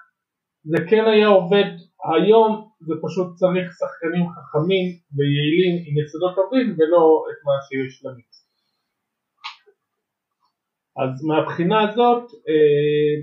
זה 0.64 0.78
כן 0.90 1.04
היה 1.12 1.26
עובד 1.26 1.68
היום, 2.14 2.71
זה 2.86 2.94
פשוט 3.04 3.28
צריך 3.40 3.66
שחקנים 3.80 4.24
חכמים 4.34 4.86
ויעילים 5.16 5.74
עם 5.86 5.94
יסודות 6.00 6.34
טובים 6.38 6.66
ולא 6.78 7.04
את 7.30 7.38
מה 7.46 7.56
שיש 7.66 8.04
למיקס. 8.04 8.38
אז 11.00 11.24
מהבחינה 11.28 11.78
הזאת, 11.88 12.24
אה, 12.48 13.14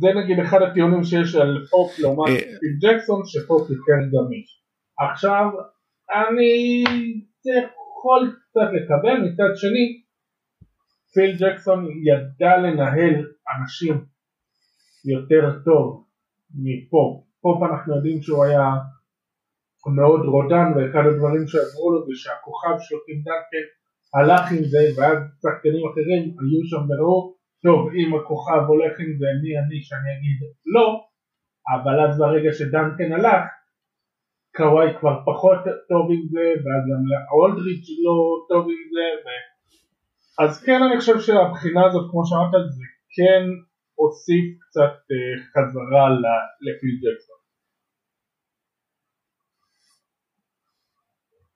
זה 0.00 0.08
נגיד 0.18 0.38
אחד 0.44 0.60
הטיעונים 0.62 1.04
שיש 1.04 1.34
על 1.34 1.66
פופ 1.70 1.98
לעומת 1.98 2.28
אה, 2.28 2.58
פיל 2.60 2.74
ג'קסון, 2.82 3.20
שפופ 3.24 3.70
יותר 3.70 4.00
גמיש. 4.12 4.48
עכשיו, 5.10 5.44
אני 6.10 6.84
יכול 7.58 8.36
קצת 8.42 8.68
לקבל, 8.76 9.16
מצד 9.26 9.52
שני, 9.60 9.86
פיל 11.14 11.32
ג'קסון 11.40 11.86
ידע 12.08 12.56
לנהל 12.56 13.14
אנשים 13.52 13.94
יותר 15.04 15.58
טוב 15.64 16.06
מפופ. 16.54 17.25
פופ 17.46 17.62
אנחנו 17.62 17.96
יודעים 17.96 18.18
שהוא 18.22 18.44
היה 18.44 18.66
מאוד 19.98 20.22
רודן, 20.34 20.68
ואחד 20.74 21.04
הדברים 21.10 21.44
שעזרו 21.50 21.86
לו 21.92 22.00
זה 22.06 22.14
שהכוכב 22.22 22.76
שלו 22.84 22.98
טים 23.06 23.20
דנקן 23.26 23.66
הלך 24.16 24.44
עם 24.54 24.64
זה, 24.72 24.82
ואז 24.96 25.18
שחקנים 25.42 25.84
אחרים 25.90 26.22
היו 26.40 26.60
שם 26.70 26.82
וראו, 26.88 27.18
טוב, 27.64 27.80
אם 27.98 28.08
הכוכב 28.18 28.62
הולך 28.70 28.94
עם 29.02 29.12
זה, 29.20 29.28
מי 29.42 29.50
אני 29.60 29.78
שאני 29.86 30.10
אגיד 30.14 30.38
לא, 30.74 30.88
אבל 31.74 31.96
אז 32.04 32.12
ברגע 32.18 32.50
שדנקן 32.58 33.10
הלך, 33.16 33.44
קוואי 34.56 34.90
כבר 34.98 35.16
פחות 35.30 35.60
טוב 35.90 36.04
עם 36.14 36.22
זה, 36.32 36.46
ואז 36.62 36.82
גם 36.90 37.02
אולדריץ' 37.32 37.88
לא 38.04 38.16
טוב 38.50 38.64
עם 38.74 38.84
זה, 38.94 39.06
ו... 39.24 39.26
אז 40.44 40.52
כן 40.64 40.80
אני 40.86 40.96
חושב 41.00 41.18
שהבחינה 41.24 41.82
הזאת, 41.86 42.06
כמו 42.10 42.22
שאמרת, 42.26 42.54
זה 42.76 42.86
כן 43.16 43.44
הוסיף 44.00 44.46
קצת 44.62 44.94
אה, 45.12 45.34
חזרה 45.52 46.06
לפיל 46.64 46.96
ג'קסון. 47.02 47.36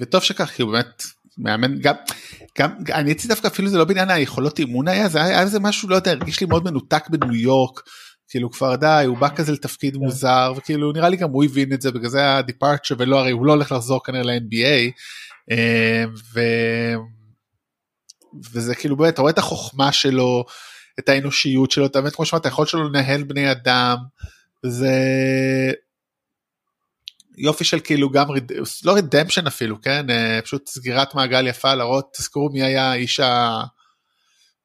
וטוב 0.00 0.22
שכך 0.22 0.50
כי 0.50 0.62
הוא 0.62 0.72
באמת 0.72 1.02
מאמן 1.38 1.78
גם 1.80 1.94
גם 2.58 2.70
אני 2.92 3.12
אצלי 3.12 3.28
דווקא 3.28 3.46
אפילו 3.46 3.68
זה 3.68 3.78
לא 3.78 3.84
בעניין 3.84 4.10
היכולות 4.10 4.58
אימון 4.58 4.88
היה 4.88 5.08
זה 5.08 5.22
היה 5.22 5.40
איזה 5.40 5.60
משהו 5.60 5.88
לא 5.88 5.96
יודע 5.96 6.10
הרגיש 6.10 6.40
לי 6.40 6.46
מאוד 6.46 6.64
מנותק 6.64 7.08
בניו 7.08 7.34
יורק. 7.34 7.80
כאילו 8.28 8.50
כבר 8.50 8.76
די 8.76 9.04
הוא 9.06 9.18
בא 9.18 9.28
כזה 9.36 9.52
לתפקיד 9.52 9.96
מוזר 9.96 10.52
וכאילו 10.56 10.92
נראה 10.92 11.08
לי 11.08 11.16
גם 11.16 11.30
הוא 11.30 11.44
הבין 11.44 11.72
את 11.72 11.80
זה 11.82 11.90
בגלל 11.90 12.08
זה 12.08 12.20
דיפרצ'ר 12.46 12.94
ולא 12.98 13.18
הרי 13.18 13.30
הוא 13.30 13.46
לא 13.46 13.52
הולך 13.52 13.72
לחזור 13.72 14.04
כנראה 14.04 14.22
ל-NBA 14.22 14.90
אה, 15.50 16.04
ו... 16.34 16.40
וזה 18.52 18.74
כאילו 18.74 18.96
באמת 18.96 19.14
אתה 19.14 19.22
רואה 19.22 19.32
את 19.32 19.38
החוכמה 19.38 19.92
שלו 19.92 20.44
את 20.98 21.08
האנושיות 21.08 21.70
שלו 21.70 21.86
אתה 21.86 22.00
באמת 22.00 22.14
כמו 22.14 22.26
שאמרת 22.26 22.44
היכולת 22.44 22.68
שלו 22.68 22.88
לנהל 22.88 23.22
בני 23.22 23.50
אדם 23.50 23.96
זה 24.66 24.98
יופי 27.36 27.64
של 27.64 27.80
כאילו 27.80 28.10
גם. 28.10 28.26
לא 28.84 28.92
רידמפשן 28.92 29.46
אפילו 29.46 29.80
כן 29.80 30.10
אה, 30.10 30.40
פשוט 30.42 30.68
סגירת 30.68 31.14
מעגל 31.14 31.46
יפה 31.46 31.74
להראות 31.74 32.10
תזכרו 32.16 32.48
מי 32.52 32.62
היה 32.62 32.90
האיש 32.90 33.20
ה... 33.20 33.60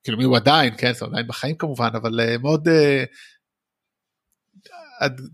כאילו 0.03 0.17
מי 0.17 0.23
הוא 0.23 0.36
עדיין 0.36 0.73
כן 0.77 0.93
זה 0.93 1.05
עדיין 1.05 1.27
בחיים 1.27 1.55
כמובן 1.55 1.89
אבל 1.93 2.19
אה, 2.19 2.38
מאוד 2.38 2.67
אה, 2.67 3.03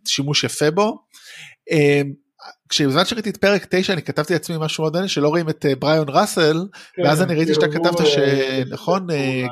שימוש 0.07 0.43
יפה 0.43 0.71
בו. 0.71 1.05
כשבזמן 2.69 3.05
שראיתי 3.05 3.29
את 3.29 3.37
פרק 3.37 3.65
9 3.69 3.93
אני 3.93 4.01
כתבתי 4.01 4.33
לעצמי 4.33 4.55
משהו 4.59 4.81
מאוד 4.81 4.93
מעניין 4.93 5.07
שלא 5.07 5.27
רואים 5.27 5.49
את 5.49 5.65
בריון 5.79 6.07
ראסל 6.09 6.65
ואז 7.03 7.21
אני 7.21 7.35
ראיתי 7.35 7.53
שאתה 7.53 7.67
כאילו, 7.67 7.83
כתבת 7.83 8.07
שנכון 8.07 9.07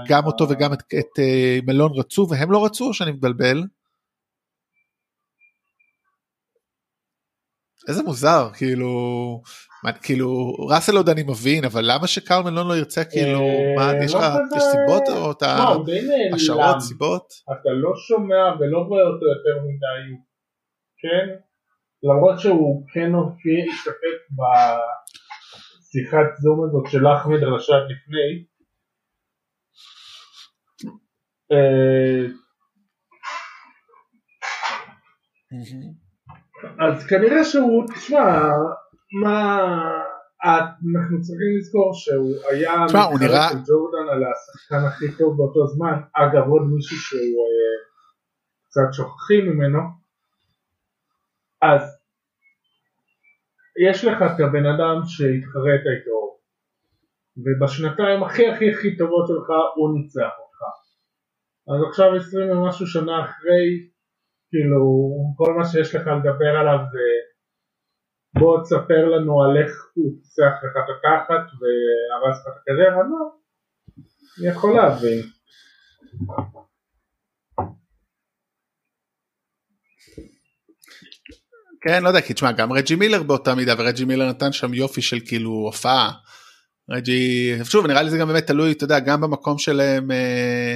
גם 0.08 0.26
אותו 0.26 0.50
וגם 0.50 0.74
את, 0.74 0.84
את 1.00 1.20
מלון 1.68 1.92
רצו 1.96 2.28
והם 2.30 2.52
לא 2.52 2.66
רצו 2.66 2.88
או 2.88 2.94
שאני 2.94 3.12
מתבלבל? 3.12 3.64
איזה 7.88 8.04
מוזר 8.04 8.50
כאילו 8.58 8.90
מה, 9.84 9.92
כאילו 9.94 10.54
ראסל 10.70 10.98
עוד 10.98 11.10
אני 11.10 11.24
מבין 11.24 11.66
אבל 11.66 11.82
למה 11.84 12.08
שקרל 12.08 12.44
מלון 12.44 12.68
לא 12.68 12.78
ירצה 12.78 13.04
כאילו 13.06 13.40
אה, 13.40 13.76
מה 13.76 13.92
יש 14.06 14.14
לא 14.14 14.20
לך 14.20 14.26
כזה- 14.26 14.58
יש 14.58 14.64
סיבות 14.64 15.04
או 15.18 15.32
אתה 15.32 15.56
לא. 15.58 15.84
השערות 16.36 16.82
סיבות? 16.82 17.34
אתה 17.46 17.70
לא 17.70 17.92
שומע 18.08 18.44
ולא 18.60 18.78
רואה 18.80 19.04
אותו 19.04 19.26
יותר 19.26 19.66
מדי, 19.68 20.16
כן? 21.02 21.36
למרות 22.04 22.40
שהוא 22.40 22.88
כן 22.94 23.12
הופיע, 23.14 23.64
השתתף 23.74 24.22
בשיחת 25.90 26.28
זום 26.42 26.60
הזאת 26.66 26.92
של 26.92 27.08
אחמד 27.08 27.44
רשד 27.44 27.82
לפני. 27.90 28.46
אה, 31.52 32.28
אז 36.80 37.06
כנראה 37.08 37.44
שהוא, 37.44 37.86
תשמע, 37.96 38.50
מה, 39.24 39.60
אנחנו 40.46 41.22
צריכים 41.22 41.58
לזכור 41.58 41.92
שהוא 41.94 42.36
היה 42.52 42.74
תשמע, 42.88 43.04
הוא 43.04 43.20
נראה- 43.20 43.50
של 43.50 43.56
ג'ורדן 43.56 44.10
על 44.12 44.24
השחקן 44.24 44.86
הכי 44.88 45.18
טוב 45.18 45.38
באותו 45.38 45.68
זמן, 45.68 45.94
אגב 46.14 46.48
עוד 46.50 46.62
מישהו 46.76 46.98
שהוא 46.98 47.44
אה, 47.50 47.76
קצת 48.68 48.94
שוכחים 48.94 49.46
ממנו, 49.50 49.80
אז 51.62 51.82
יש 53.90 54.06
לך 54.06 54.18
את 54.22 54.40
הבן 54.40 54.66
אדם 54.66 55.02
שהתחרט 55.06 55.84
איתו, 55.94 56.38
ובשנתיים 57.38 58.24
הכי 58.24 58.48
הכי 58.48 58.72
הכי 58.72 58.98
טובות 58.98 59.28
שלך 59.28 59.50
הוא 59.76 59.98
ניצח 59.98 60.32
אותך. 60.40 60.62
אז 61.68 61.90
עכשיו 61.90 62.16
עשרים 62.16 62.50
ומשהו 62.52 62.88
שנה 62.88 63.26
אחרי, 63.26 63.90
כאילו, 64.54 64.84
כל 65.38 65.54
מה 65.54 65.66
שיש 65.66 65.96
לך 65.96 66.02
לדבר 66.08 66.54
עליו 66.60 66.80
זה 66.92 67.06
בוא 68.40 68.62
תספר 68.64 69.06
לנו 69.14 69.44
על 69.44 69.58
איך 69.64 69.72
הוא 69.94 70.14
פיצח 70.22 70.54
לך 70.64 70.74
את 70.78 70.90
התחת 70.94 71.46
והרס 71.60 72.38
לך 72.42 72.48
את 72.48 72.62
הקריירה, 72.62 73.04
לא, 73.04 73.32
אני 74.40 74.48
יכול 74.48 74.76
להבין. 74.76 75.20
כן, 81.82 82.04
לא 82.04 82.08
יודע, 82.08 82.22
כי 82.22 82.34
תשמע, 82.34 82.52
גם 82.52 82.74
רג'י 82.74 82.96
מילר 82.96 83.24
באותה 83.24 83.56
מידה, 83.56 83.74
ורג'י 83.78 84.06
מילר 84.06 84.30
נתן 84.30 84.52
שם 84.52 84.74
יופי 84.74 85.02
של 85.02 85.20
כאילו 85.26 85.52
הופעה. 85.52 86.12
רג'י, 86.90 87.54
שוב, 87.64 87.88
נראה 87.88 88.02
לי 88.02 88.10
זה 88.10 88.18
גם 88.18 88.28
באמת 88.28 88.48
תלוי, 88.48 88.72
אתה 88.72 88.84
יודע, 88.84 89.00
גם 89.00 89.22
במקום 89.22 89.58
שלהם, 89.58 90.12
אה, 90.12 90.76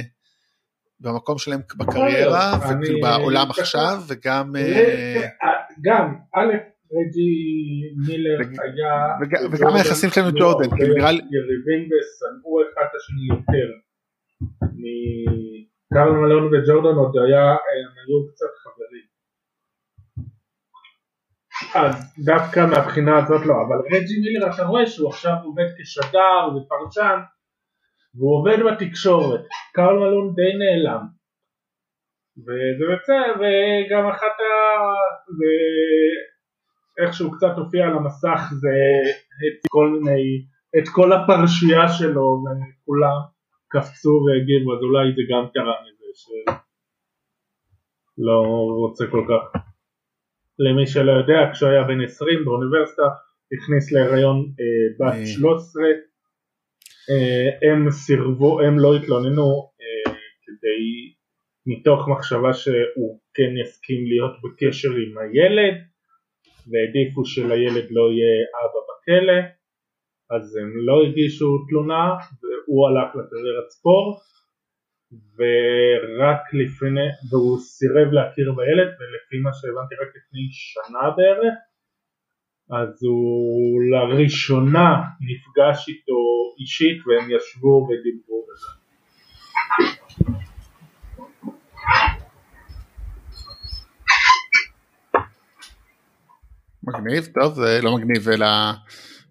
במקום 1.00 1.38
שלהם 1.38 1.60
בקריירה, 1.76 2.52
וכאילו 2.58 3.00
בעולם 3.00 3.50
עכשיו, 3.50 3.98
וגם... 4.08 4.56
אה, 4.56 5.28
גם, 5.84 6.14
א', 6.34 6.52
רג'י 6.92 7.32
מילר 8.06 8.38
היה... 8.38 8.92
וגם 9.52 9.74
היחסים 9.74 10.10
שלהם 10.10 10.26
עם 10.26 10.34
ג'ורדן, 10.38 10.76
כאילו 10.76 10.94
נראה 10.94 11.12
לי... 11.12 11.18
יריבים 11.18 11.88
ושנאו 11.88 12.62
אחד 12.62 12.82
את 12.90 12.94
השני 12.96 13.26
יותר. 13.30 13.68
קרל 15.94 16.12
מלון 16.12 16.44
וג'ורדן 16.44 16.96
עוד 16.98 17.16
היה, 17.26 17.44
הם 17.50 17.90
היו 17.98 18.28
קצת 18.28 18.52
חברים. 18.62 19.06
אז 21.74 22.14
דווקא 22.24 22.66
מהבחינה 22.70 23.18
הזאת 23.18 23.46
לא, 23.46 23.54
אבל 23.54 23.78
רג'י 23.92 24.20
מילר 24.20 24.54
אתה 24.54 24.62
רואה 24.62 24.86
שהוא 24.86 25.08
עכשיו 25.08 25.34
עובד 25.44 25.66
כשדר 25.78 26.56
ופרשן 26.56 27.18
והוא 28.18 28.38
עובד 28.38 28.58
בתקשורת, 28.66 29.44
קרל 29.74 29.98
מלון 29.98 30.34
די 30.34 30.52
נעלם. 30.58 31.02
וזה 32.44 32.84
בסדר, 32.92 33.32
וגם 33.40 34.08
אחת 34.08 34.36
ה... 34.40 34.42
איך 37.02 37.14
שהוא 37.14 37.32
קצת 37.36 37.54
הופיע 37.56 37.84
על 37.84 37.92
המסך 37.92 38.40
זה 38.60 38.76
את 39.46 39.58
כל 39.68 39.88
מיני, 39.88 40.44
את 40.78 40.88
כל 40.92 41.12
הפרשייה 41.12 41.88
שלו 41.98 42.44
וכולם 42.44 43.18
קפצו 43.68 44.12
והגיבו 44.24 44.74
אז 44.74 44.80
אולי 44.82 45.12
זה 45.16 45.22
גם 45.30 45.44
קרה 45.54 45.76
מזה 45.84 46.08
שלא 46.20 48.38
רוצה 48.82 49.04
כל 49.10 49.24
כך. 49.28 49.42
למי 50.58 50.86
שלא 50.86 51.12
יודע 51.12 51.50
כשהוא 51.52 51.70
היה 51.70 51.84
בן 51.84 52.00
20 52.00 52.44
באוניברסיטה 52.44 53.02
הכניס 53.52 53.92
להיריון 53.92 54.38
אה, 54.60 54.88
בת 54.98 55.26
13 55.26 55.82
אה, 55.82 55.88
הם 57.62 57.90
סירבו, 57.90 58.60
הם 58.60 58.78
לא 58.78 58.96
התלוננו 58.96 59.70
אה, 59.80 60.12
כדי 60.42 60.82
מתוך 61.66 62.08
מחשבה 62.08 62.52
שהוא 62.52 63.20
כן 63.34 63.52
יסכים 63.62 64.06
להיות 64.06 64.32
בקשר 64.42 64.88
עם 64.88 65.18
הילד 65.18 65.74
והעדיפו 66.70 67.24
שלילד 67.24 67.86
לא 67.90 68.04
יהיה 68.12 68.36
אבא 68.62 68.80
בכלא 68.88 69.40
אז 70.30 70.56
הם 70.56 70.70
לא 70.86 71.02
הגישו 71.02 71.58
תלונה 71.68 72.04
והוא 72.40 72.88
הלך 72.88 73.08
לקריירת 73.16 73.68
ספורט 73.70 74.18
ורק 75.36 76.42
לפני, 76.60 77.08
והוא 77.30 77.58
סירב 77.58 78.08
להכיר 78.12 78.52
בילד 78.58 78.90
ולפי 78.98 79.38
מה 79.44 79.50
שהבנתי 79.58 79.94
רק 80.02 80.10
לפני 80.16 80.44
שנה 80.50 81.04
בערך 81.16 81.54
אז 82.70 83.02
הוא 83.02 83.82
לראשונה 83.90 85.02
נפגש 85.20 85.88
איתו 85.88 86.14
אישית 86.60 87.06
והם 87.06 87.30
ישבו 87.30 87.88
ודיברו 87.88 88.46
בזה 88.48 88.78
מגניב, 96.82 97.26
טוב 97.40 97.54
זה 97.54 97.80
לא 97.82 97.96
מגניב 97.96 98.28
אלא 98.28 98.46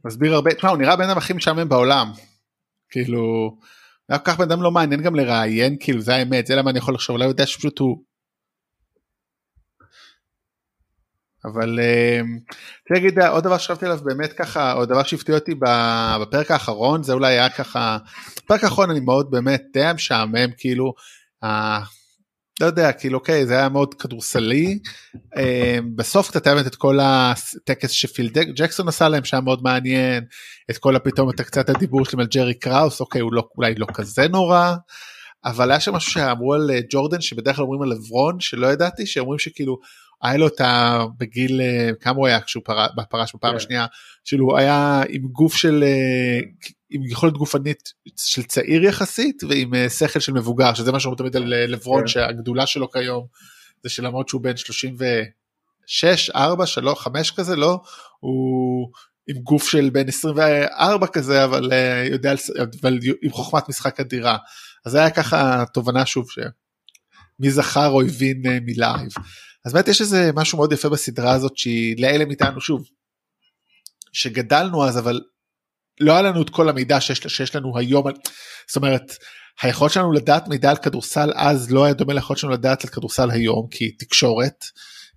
מסביר 0.05 0.33
הרבה, 0.33 0.53
תשמע 0.53 0.69
הוא 0.69 0.77
נראה 0.77 0.95
בן 0.95 1.09
אדם 1.09 1.17
הכי 1.17 1.33
משעמם 1.33 1.69
בעולם, 1.69 2.07
כאילו, 2.89 3.57
כל 4.11 4.17
כך 4.25 4.37
בן 4.37 4.51
אדם 4.51 4.61
לא 4.61 4.71
מעניין 4.71 5.01
גם 5.01 5.15
לראיין, 5.15 5.77
כאילו 5.79 6.01
זה 6.01 6.15
האמת, 6.15 6.47
זה 6.47 6.55
למה 6.55 6.69
אני 6.69 6.79
יכול 6.79 6.93
לחשוב, 6.93 7.13
אולי 7.13 7.25
הוא 7.25 7.31
יודע 7.31 7.45
שפשוט 7.45 7.79
הוא. 7.79 8.03
אבל 11.53 11.79
אני 12.91 12.99
אגיד 12.99 13.19
עוד 13.19 13.43
דבר 13.43 13.57
שחשבתי 13.57 13.85
עליו 13.85 13.99
באמת 14.03 14.33
ככה, 14.33 14.71
עוד 14.71 14.89
דבר 14.89 15.03
שהפתיע 15.03 15.35
אותי 15.35 15.55
בפרק 16.21 16.51
האחרון, 16.51 17.03
זה 17.03 17.13
אולי 17.13 17.33
היה 17.33 17.49
ככה, 17.49 17.97
בפרק 18.37 18.63
האחרון 18.63 18.89
אני 18.89 18.99
מאוד 18.99 19.31
באמת 19.31 19.63
די 19.73 19.85
משעמם, 19.95 20.51
כאילו, 20.57 20.93
לא 22.61 22.65
יודע, 22.65 22.91
כאילו 22.91 23.17
אוקיי, 23.17 23.45
זה 23.45 23.53
היה 23.53 23.69
מאוד 23.69 23.93
כדורסלי. 23.93 24.79
אה, 25.37 25.79
בסוף 25.95 26.29
קצת 26.29 26.47
האמת 26.47 26.67
את 26.67 26.75
כל 26.75 26.99
הטקס 27.01 27.91
שפיל 27.91 28.29
ג'קסון 28.55 28.87
עשה 28.87 29.09
להם 29.09 29.23
שהיה 29.23 29.41
מאוד 29.41 29.63
מעניין, 29.63 30.23
את 30.71 30.77
כל 30.77 30.95
הפתאום 30.95 31.29
את 31.29 31.41
קצת 31.41 31.69
הדיבור 31.69 32.05
שלהם 32.05 32.19
על 32.19 32.27
ג'רי 32.27 32.53
קראוס, 32.53 33.01
אוקיי, 33.01 33.21
הוא 33.21 33.33
לא, 33.33 33.43
אולי 33.57 33.75
לא 33.75 33.85
כזה 33.93 34.27
נורא, 34.27 34.75
אבל 35.45 35.71
היה 35.71 35.79
שם 35.79 35.93
משהו 35.93 36.11
שאמרו 36.11 36.53
על 36.53 36.71
אה, 36.71 36.79
ג'ורדן, 36.91 37.21
שבדרך 37.21 37.55
כלל 37.55 37.65
אומרים 37.65 37.81
על 37.81 37.89
לברון, 37.89 38.39
שלא 38.39 38.67
ידעתי, 38.67 39.05
שאומרים 39.05 39.39
שכאילו, 39.39 39.77
היה 40.21 40.37
לו 40.37 40.47
את 40.47 40.61
ה... 40.61 41.03
בגיל, 41.17 41.61
אה, 41.61 41.89
כמה 42.01 42.17
הוא 42.17 42.27
היה 42.27 42.41
כשהוא 42.41 42.63
פרש, 42.65 42.89
פרש 43.09 43.35
בפעם 43.35 43.49
yeah. 43.49 43.51
כן. 43.51 43.57
השנייה, 43.57 43.85
שהוא 44.23 44.57
היה 44.57 45.03
עם 45.09 45.21
גוף 45.21 45.55
של, 45.55 45.83
עם 46.89 47.05
יכולת 47.05 47.33
גופנית 47.33 47.93
של 48.17 48.43
צעיר 48.43 48.83
יחסית 48.83 49.43
ועם 49.43 49.73
אה, 49.73 49.89
שכל 49.89 50.19
של 50.19 50.33
מבוגר 50.33 50.73
שזה 50.73 50.91
מה 50.91 50.99
שאומרים 50.99 51.17
תמיד 51.17 51.35
על 51.35 51.53
אה, 51.53 51.67
לברון 51.67 52.01
כן. 52.01 52.07
שהגדולה 52.07 52.67
שלו 52.67 52.91
כיום 52.91 53.25
זה 53.83 53.89
שלמרות 53.89 54.29
שהוא 54.29 54.41
בן 54.41 54.57
36 54.57 56.29
4 56.35 56.65
3 56.65 56.99
5 56.99 57.31
כזה 57.31 57.55
לא 57.55 57.79
הוא 58.19 58.91
עם 59.27 59.35
גוף 59.35 59.69
של 59.69 59.89
בן 59.89 60.07
24 60.07 61.07
כזה 61.07 61.43
אבל 61.43 61.73
אה, 61.73 62.03
יודע 62.11 62.33
אבל 62.81 62.99
עם 63.21 63.31
חוכמת 63.31 63.69
משחק 63.69 63.99
אדירה 63.99 64.37
אז 64.85 64.91
זה 64.91 64.99
היה 64.99 65.09
ככה 65.09 65.63
תובנה 65.73 66.05
שוב 66.05 66.27
שמי 66.29 67.51
זכר 67.51 67.87
או 67.87 68.01
הבין 68.01 68.41
מלייב 68.45 69.09
אז 69.67 69.73
באמת 69.73 69.87
יש 69.87 70.01
איזה 70.01 70.31
משהו 70.35 70.57
מאוד 70.57 70.71
יפה 70.71 70.89
בסדרה 70.89 71.33
הזאת 71.33 71.57
שהיא 71.57 71.95
לאלה 72.01 72.25
מאיתנו 72.25 72.61
שוב 72.61 72.83
שגדלנו 74.13 74.85
אז 74.85 74.97
אבל 74.97 75.21
לא 75.99 76.11
היה 76.13 76.21
לנו 76.21 76.41
את 76.41 76.49
כל 76.49 76.69
המידע 76.69 77.01
שיש, 77.01 77.19
שיש 77.19 77.55
לנו 77.55 77.77
היום, 77.77 78.03
זאת 78.67 78.75
אומרת, 78.75 79.13
היכולת 79.61 79.91
שלנו 79.91 80.11
לדעת 80.11 80.47
מידע 80.47 80.69
על 80.69 80.77
כדורסל 80.77 81.31
אז 81.35 81.71
לא 81.71 81.83
היה 81.83 81.93
דומה 81.93 82.13
ליכולת 82.13 82.39
שלנו 82.39 82.53
לדעת 82.53 82.83
על 82.83 82.89
כדורסל 82.89 83.31
היום, 83.31 83.67
כי 83.71 83.91
תקשורת 83.91 84.65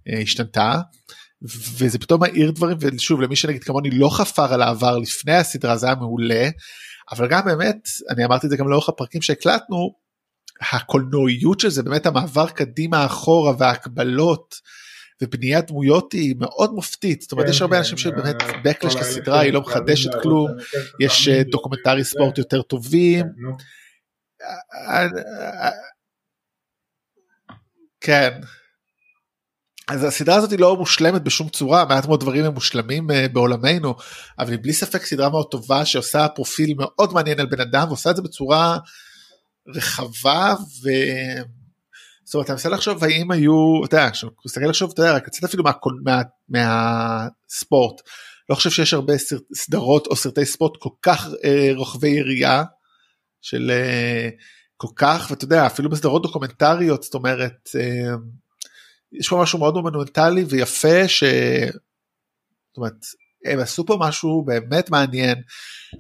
אה, 0.08 0.20
השתנתה, 0.20 0.80
וזה 1.78 1.98
פתאום 1.98 2.20
מאיר 2.20 2.50
דברים, 2.50 2.76
ושוב, 2.80 3.20
למי 3.20 3.36
שנגיד 3.36 3.64
כמוני 3.64 3.90
לא 3.90 4.08
חפר 4.08 4.54
על 4.54 4.62
העבר 4.62 4.98
לפני 4.98 5.34
הסדרה, 5.34 5.76
זה 5.76 5.86
היה 5.86 5.94
מעולה, 5.94 6.48
אבל 7.12 7.28
גם 7.28 7.44
באמת, 7.44 7.76
אני 8.10 8.24
אמרתי 8.24 8.46
את 8.46 8.50
זה 8.50 8.56
גם 8.56 8.68
לאורך 8.68 8.88
הפרקים 8.88 9.22
שהקלטנו, 9.22 9.94
הקולנועיות 10.73 11.61
של 11.61 11.70
זה, 11.70 11.83
באמת 11.83 12.07
המעבר 12.07 12.49
קדימה 12.49 13.07
אחורה 13.07 13.53
וההקבלות, 13.59 14.55
ובניית 15.23 15.66
דמויות 15.66 16.12
היא 16.12 16.35
מאוד 16.38 16.73
מופתית, 16.73 17.20
זאת 17.20 17.33
אומרת 17.33 17.49
יש 17.49 17.62
הרבה 17.62 17.79
אנשים 17.79 17.99
שבאמת 17.99 18.37
בקלש 18.64 18.96
כסדרה 18.96 19.40
היא 19.40 19.53
לא 19.53 19.61
מחדשת 19.61 20.11
כלום, 20.23 20.51
יש 21.01 21.29
דוקומנטרי 21.29 22.05
ספורט 22.05 22.38
יותר 22.38 22.62
טובים. 22.62 23.27
כן. 28.01 28.40
אז 29.88 30.05
הסדרה 30.05 30.37
הזאת 30.37 30.51
היא 30.51 30.59
לא 30.59 30.77
מושלמת 30.77 31.23
בשום 31.23 31.49
צורה, 31.49 31.85
מעט 31.85 32.07
מאוד 32.07 32.20
דברים 32.20 32.44
הם 32.44 32.55
מושלמים 32.55 33.07
בעולמנו, 33.33 33.94
אבל 34.38 34.51
היא 34.51 34.59
בלי 34.62 34.73
ספק 34.73 35.05
סדרה 35.05 35.29
מאוד 35.29 35.46
טובה 35.51 35.85
שעושה 35.85 36.29
פרופיל 36.29 36.75
מאוד 36.79 37.12
מעניין 37.12 37.40
על 37.40 37.46
בן 37.46 37.61
אדם 37.61 37.88
ועושה 37.88 38.11
את 38.11 38.16
זה 38.16 38.23
בצורה 38.23 38.79
רחבה 39.74 40.54
ו... 40.83 40.88
זאת 42.24 42.35
אומרת, 42.35 42.50
אני 42.50 42.54
מנסה 42.54 42.68
לחשוב 42.68 43.04
האם 43.04 43.30
היו, 43.30 43.85
אתה 43.85 43.96
יודע, 43.96 44.11
כשאני 44.11 44.33
מסתכל 44.46 44.66
לחשוב, 44.66 44.90
אתה 44.90 45.02
יודע, 45.02 45.14
רק 45.14 45.26
לצאת 45.26 45.44
אפילו 45.44 45.64
מהספורט, 46.48 48.00
לא 48.50 48.54
חושב 48.54 48.70
שיש 48.70 48.94
הרבה 48.94 49.12
סדרות 49.54 50.06
או 50.06 50.16
סרטי 50.16 50.44
ספורט 50.44 50.72
כל 50.78 50.88
כך 51.02 51.28
אה, 51.44 51.70
רוחבי 51.76 52.09
יריעה, 52.09 52.64
של 53.42 53.70
אה, 53.70 54.28
כל 54.76 54.88
כך, 54.96 55.26
ואתה 55.30 55.44
יודע, 55.44 55.66
אפילו 55.66 55.90
בסדרות 55.90 56.22
דוקומנטריות, 56.22 57.02
זאת 57.02 57.14
אומרת, 57.14 57.68
אה, 57.80 58.14
יש 59.12 59.28
פה 59.28 59.42
משהו 59.42 59.59
מאוד 59.59 59.74
מונומנטלי 59.74 60.44
ויפה, 60.44 61.09
ש... 61.09 61.24
זאת 62.70 62.76
אומרת, 62.76 63.04
הם 63.44 63.59
עשו 63.59 63.87
פה 63.87 63.96
משהו 64.00 64.44
באמת 64.44 64.90
מעניין, 64.90 65.42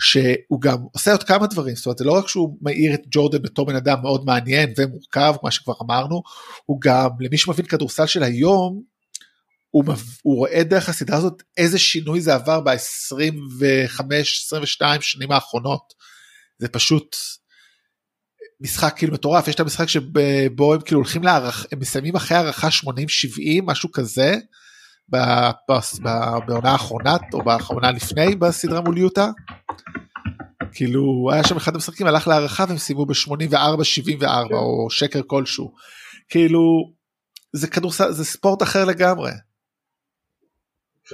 שהוא 0.00 0.60
גם 0.60 0.78
עושה 0.92 1.12
עוד 1.12 1.22
כמה 1.22 1.46
דברים, 1.46 1.76
זאת 1.76 1.86
אומרת 1.86 1.98
זה 1.98 2.04
לא 2.04 2.12
רק 2.12 2.28
שהוא 2.28 2.58
מאיר 2.62 2.94
את 2.94 3.02
ג'ורדן 3.10 3.42
בתור 3.42 3.66
בן 3.66 3.76
אדם 3.76 4.02
מאוד 4.02 4.24
מעניין 4.24 4.72
ומורכב, 4.78 5.34
מה 5.42 5.50
שכבר 5.50 5.74
אמרנו, 5.82 6.22
הוא 6.66 6.80
גם 6.80 7.08
למי 7.20 7.38
שמבין 7.38 7.66
כדורסל 7.66 8.06
של 8.06 8.22
היום, 8.22 8.82
הוא, 9.70 9.84
הוא 10.22 10.36
רואה 10.36 10.64
דרך 10.64 10.88
הסדרה 10.88 11.16
הזאת 11.16 11.42
איזה 11.56 11.78
שינוי 11.78 12.20
זה 12.20 12.34
עבר 12.34 12.60
ב-25-22 12.60 15.00
שנים 15.00 15.32
האחרונות. 15.32 15.94
זה 16.58 16.68
פשוט 16.68 17.16
משחק 18.60 18.94
כאילו 18.96 19.12
מטורף, 19.12 19.48
יש 19.48 19.54
את 19.54 19.60
המשחק 19.60 19.88
שבו 19.88 20.74
הם 20.74 20.80
כאילו 20.80 21.00
הולכים 21.00 21.22
להערכה, 21.22 21.68
הם 21.72 21.78
מסיימים 21.78 22.16
אחרי 22.16 22.36
הערכה 22.36 22.68
80-70, 22.68 22.72
משהו 23.62 23.92
כזה, 23.92 24.38
בעונה 26.46 26.72
האחרונה 26.72 27.16
או 27.32 27.42
בעונה 27.42 27.90
לפני 27.90 28.36
בסדרה 28.36 28.80
מול 28.80 28.98
יוטה. 28.98 29.30
כאילו 30.72 31.30
היה 31.32 31.44
שם 31.44 31.56
אחד 31.56 31.74
המשחקים 31.74 32.06
הלך 32.06 32.28
להערכה 32.28 32.64
והם 32.68 32.78
סיימו 32.78 33.06
ב-84-74 33.06 34.54
או 34.54 34.90
שקר 34.90 35.20
כלשהו. 35.26 35.74
כאילו 36.28 36.60
זה 37.52 37.66
כדורסל 37.68 38.12
זה 38.12 38.24
ספורט 38.24 38.62
אחר 38.62 38.84
לגמרי. 38.84 39.30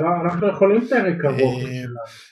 אנחנו 0.00 0.48
יכולים 0.48 0.88
פרק 0.88 1.24
ארוך. 1.24 1.62
אה, 1.64 1.84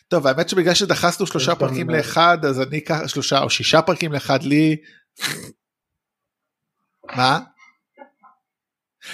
טוב 0.09 0.27
האמת 0.27 0.49
שבגלל 0.49 0.75
שדחסנו 0.75 1.27
שלושה 1.27 1.55
פרקים 1.55 1.91
לאחד 1.91 2.45
אז 2.45 2.61
אני 2.61 2.79
אקח 2.79 3.07
שלושה 3.07 3.43
או 3.43 3.51
שישה 3.51 3.83
פרקים 3.83 4.13
לאחד 4.13 4.43
לי. 4.43 4.77
מה? 7.17 7.41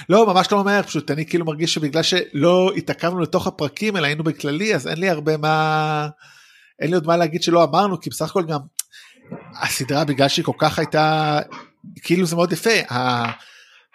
לא 0.09 0.27
ממש 0.27 0.53
לא 0.53 0.59
אומר 0.59 0.83
פשוט 0.83 1.11
אני 1.11 1.27
כאילו 1.27 1.45
מרגיש 1.45 1.75
שבגלל 1.75 2.03
שלא 2.03 2.71
התעכבנו 2.77 3.21
לתוך 3.21 3.47
הפרקים 3.47 3.97
אלא 3.97 4.07
היינו 4.07 4.25
בכללי 4.25 4.75
אז 4.75 4.89
אין 4.89 4.99
לי 4.99 5.11
הרבה 5.11 5.37
מה 5.37 6.09
אין 6.81 6.91
לי 6.91 6.95
עוד 6.95 7.07
מה 7.07 7.17
להגיד 7.17 7.43
שלא 7.43 7.65
אמרנו 7.65 8.01
כי 8.01 8.11
בסך 8.11 8.31
הכל 8.31 8.45
גם 8.47 8.61
הסדרה 9.63 10.05
בגלל 10.05 10.29
שהיא 10.29 10.45
כל 10.45 10.53
כך 10.59 10.79
הייתה 10.79 11.39
כאילו 12.03 12.27
זה 12.27 12.37
מאוד 12.37 12.53
יפה 12.53 12.71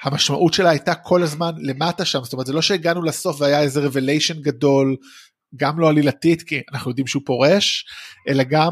המשמעות 0.03 0.53
שלה 0.53 0.69
הייתה 0.69 0.95
כל 0.95 1.23
הזמן 1.23 1.51
למטה 1.57 2.05
שם, 2.05 2.23
זאת 2.23 2.33
אומרת 2.33 2.45
זה 2.45 2.53
לא 2.53 2.61
שהגענו 2.61 3.03
לסוף 3.03 3.41
והיה 3.41 3.61
איזה 3.61 3.79
revelation 3.79 4.41
גדול, 4.41 4.95
גם 5.55 5.79
לא 5.79 5.89
עלילתית 5.89 6.41
כי 6.41 6.61
אנחנו 6.73 6.91
יודעים 6.91 7.07
שהוא 7.07 7.23
פורש, 7.25 7.85
אלא 8.29 8.43
גם 8.43 8.71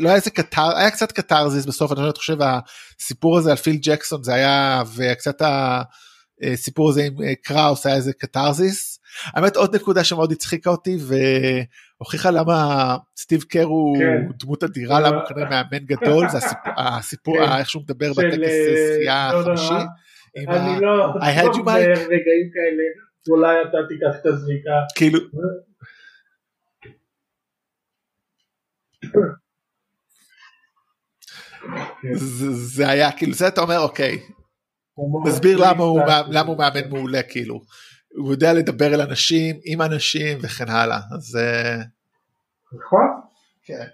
לא 0.00 0.08
היה 0.08 0.16
איזה 0.16 0.30
קטר, 0.30 0.76
היה 0.76 0.90
קצת 0.90 1.12
קטרזיס 1.12 1.66
בסוף, 1.66 1.92
אני 1.92 2.00
חושב 2.16 2.36
הסיפור 2.40 3.38
הזה 3.38 3.50
על 3.50 3.56
פיל 3.56 3.76
ג'קסון 3.82 4.22
זה 4.22 4.34
היה, 4.34 4.82
וקצת 4.96 5.42
הסיפור 6.42 6.90
הזה 6.90 7.04
עם 7.04 7.22
אה, 7.22 7.34
קראוס 7.34 7.86
היה 7.86 7.96
איזה 7.96 8.12
קטרזיס. 8.12 8.98
האמת 9.34 9.56
עוד 9.56 9.74
נקודה 9.74 10.04
שמאוד 10.04 10.32
הצחיקה 10.32 10.70
אותי 10.70 10.96
והוכיחה 12.00 12.30
למה 12.30 12.96
סטיב 13.18 13.42
קר 13.42 13.64
הוא 13.64 13.98
כן. 13.98 14.28
דמות 14.38 14.64
אדירה, 14.64 15.00
למה 15.00 15.16
הוא 15.16 15.28
כנראה 15.28 15.50
מאמן 15.50 15.84
גדול, 15.84 16.28
זה 16.28 16.38
הסיפור, 16.38 16.72
הסיפור 16.98 17.36
כן. 17.36 17.52
איך 17.58 17.70
שהוא 17.70 17.82
מדבר 17.82 18.10
בטקס 18.10 18.50
שחייה 18.94 19.30
אה, 19.30 19.40
החמישי. 19.40 19.74
אני 20.48 20.80
לא, 20.80 21.12
I 21.14 21.38
had 21.38 21.54
you 21.54 21.64
Mike. 21.64 21.98
רגעים 21.98 22.48
כאלה, 22.54 22.84
אולי 23.30 23.56
אתה 23.62 23.78
תיקח 23.88 24.20
את 24.20 24.26
הזריקה. 24.26 24.70
כאילו. 24.96 25.20
זה 32.52 32.88
היה 32.88 33.12
כאילו 33.12 33.34
זה 33.34 33.48
אתה 33.48 33.60
אומר 33.60 33.78
אוקיי. 33.78 34.18
מסביר 35.24 35.58
למה 36.28 36.44
הוא 36.46 36.58
מאמן 36.58 36.88
מעולה 36.90 37.22
כאילו. 37.22 37.60
הוא 38.16 38.30
יודע 38.32 38.52
לדבר 38.52 38.94
אל 38.94 39.00
אנשים, 39.00 39.56
עם 39.64 39.82
אנשים 39.82 40.38
וכן 40.42 40.68
הלאה, 40.68 41.00
אז... 41.16 41.36
אה, 41.36 41.76
נכון. 42.72 43.20
כן. 43.64 43.86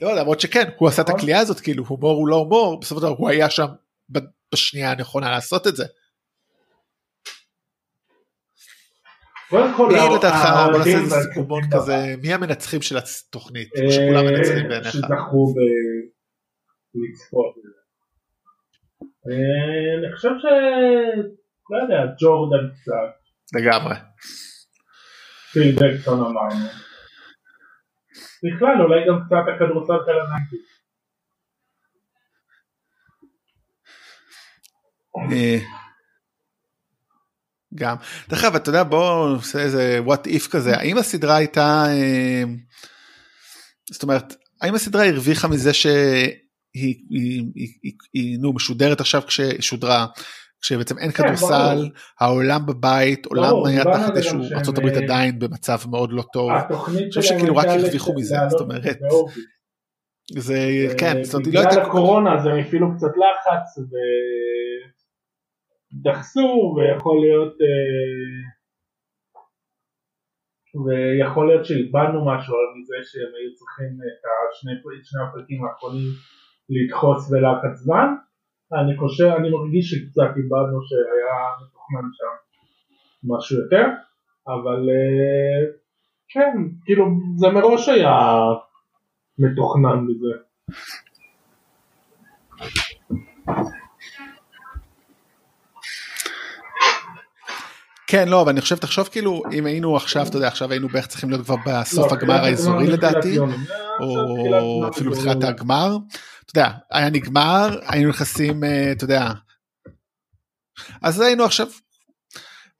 לא, 0.00 0.16
למרות 0.16 0.40
שכן, 0.40 0.68
הוא 0.76 0.88
עשה 0.88 1.02
את 1.02 1.08
נכון. 1.08 1.20
הכלייה 1.20 1.40
הזאת, 1.40 1.60
כאילו, 1.60 1.84
הומור 1.84 2.16
הוא 2.16 2.28
לא 2.28 2.36
הומור, 2.36 2.80
בסופו 2.80 3.00
של 3.00 3.06
דבר 3.06 3.14
הוא 3.18 3.28
היה 3.28 3.50
שם 3.50 3.66
בשנייה 4.52 4.90
הנכונה 4.90 5.30
לעשות 5.30 5.66
את 5.66 5.76
זה. 5.76 5.84
מי 9.52 9.58
לדעתך, 9.94 10.48
בוא 10.70 10.78
נעשה 10.78 10.98
איזה 10.98 11.16
סיכומון 11.28 11.62
כזה, 11.72 12.14
מי 12.22 12.34
המנצחים 12.34 12.82
של 12.82 12.96
התוכנית, 12.96 13.68
אה, 13.76 13.92
שכולם 13.92 14.24
מנצחים 14.26 14.68
בעיניך? 14.68 14.92
שזכו 14.92 15.54
לצפות. 16.94 17.54
אה, 19.02 19.98
אני 19.98 20.16
חושב 20.16 20.28
ש... 20.38 20.44
לא 21.70 21.76
יודע, 21.82 22.14
ג'ורדן 22.20 22.74
קצת. 22.74 23.10
לגמרי. 23.56 23.94
פיל 25.52 25.74
ג'קסון 25.74 26.20
אמרנו. 26.20 26.68
בכלל 28.44 28.82
אולי 28.82 29.00
גם 29.08 29.20
קצת 29.26 29.44
הכדורסל 29.54 30.04
של 30.06 30.18
ה 30.20 30.26
nineties. 30.26 30.78
אה, 35.32 35.58
גם. 37.74 37.96
דרך 38.28 38.44
אגב, 38.44 38.54
אתה 38.54 38.68
יודע, 38.68 38.82
בוא 38.82 39.36
נעשה 39.36 39.58
איזה 39.58 40.00
what 40.06 40.26
if 40.26 40.50
כזה, 40.50 40.76
האם 40.76 40.98
הסדרה 40.98 41.36
הייתה, 41.36 41.84
אה, 41.88 42.42
זאת 43.90 44.02
אומרת, 44.02 44.34
האם 44.60 44.74
הסדרה 44.74 45.06
הרוויחה 45.06 45.48
מזה 45.48 45.74
שהיא 45.74 46.47
היא, 46.80 46.94
היא, 47.10 47.44
היא, 47.82 47.92
היא, 48.12 48.38
נו, 48.40 48.52
משודרת 48.52 49.00
עכשיו 49.00 49.22
כששודרה 49.26 50.06
כשבעצם 50.60 50.98
אין 50.98 51.10
כן, 51.10 51.22
כדורסל, 51.22 51.88
העולם 52.20 52.66
בבית, 52.66 53.26
עולם 53.26 53.52
היה 53.66 53.84
תחת 53.84 54.16
איזשהו, 54.16 54.38
ארה"ב 54.38 54.86
אה, 54.86 55.04
עדיין 55.04 55.38
במצב 55.38 55.78
מאוד 55.90 56.12
לא 56.12 56.22
טוב, 56.32 56.50
אני 56.50 57.08
חושב 57.08 57.22
שכאילו 57.22 57.56
רק 57.56 57.66
הרוויחו 57.66 58.14
מזה, 58.14 58.36
זאת 58.48 58.60
אומרת, 58.60 58.98
זה, 60.38 60.86
כן, 60.98 61.22
זאת 61.22 61.34
אומרת, 61.34 61.54
לא 61.54 61.60
הייתה... 61.60 61.70
בגלל 61.70 61.86
הקורונה 61.86 62.34
אז 62.34 62.46
הם 62.46 62.58
הפעילו 62.58 62.86
קצת 62.96 63.12
לחץ 63.22 63.78
ודחסו 65.92 66.76
ויכול 66.76 67.20
להיות, 67.20 67.54
אה, 67.66 68.28
ויכול 70.84 71.46
להיות 71.48 71.64
שאיבדנו 71.64 72.26
משהו 72.26 72.54
על 72.54 72.68
מזה 72.76 72.96
שהם 73.10 73.32
היו 73.36 73.50
צריכים 73.54 73.90
את 74.98 75.04
שני 75.04 75.22
הפרקים 75.28 75.64
האחרונים 75.64 76.10
לדחוס 76.68 77.30
בלחץ 77.30 77.76
זמן. 77.76 78.14
אני 78.72 78.96
חושב, 78.96 79.24
אני 79.24 79.50
מרגיש 79.50 79.90
שקצת 79.90 80.30
איבדנו 80.36 80.78
שהיה 80.88 81.38
מתוכנן 81.62 82.08
שם 82.12 82.34
משהו 83.24 83.56
יותר, 83.62 83.84
אבל 84.46 84.88
אה, 84.88 85.60
כן, 86.28 86.56
כאילו 86.84 87.06
זה 87.36 87.48
מראש 87.48 87.88
היה 87.88 88.18
מתוכנן 89.38 90.06
בזה. 90.06 90.48
כן 98.06 98.28
לא 98.28 98.42
אבל 98.42 98.50
אני 98.50 98.60
חושב 98.60 98.76
תחשוב 98.76 99.08
כאילו 99.08 99.42
אם 99.52 99.66
היינו 99.66 99.96
עכשיו 99.96 100.26
אתה 100.26 100.36
יודע 100.36 100.48
עכשיו 100.48 100.70
היינו 100.70 100.88
בערך 100.88 101.06
צריכים 101.06 101.30
להיות 101.30 101.44
כבר 101.44 101.56
בסוף 101.66 102.12
לא, 102.12 102.16
הגמר 102.16 102.44
האזורי 102.44 102.86
לדעתי 102.86 103.38
או 104.00 104.88
אפילו 104.88 105.12
בתחילת 105.12 105.44
הגמר 105.44 105.96
אתה 106.50 106.60
יודע, 106.60 106.70
היה 106.90 107.10
נגמר, 107.10 107.78
היינו 107.86 108.10
נכנסים, 108.10 108.64
אה, 108.64 108.92
אתה 108.92 109.04
יודע, 109.04 109.32
אז 111.02 111.20
היינו 111.20 111.44
עכשיו, 111.44 111.66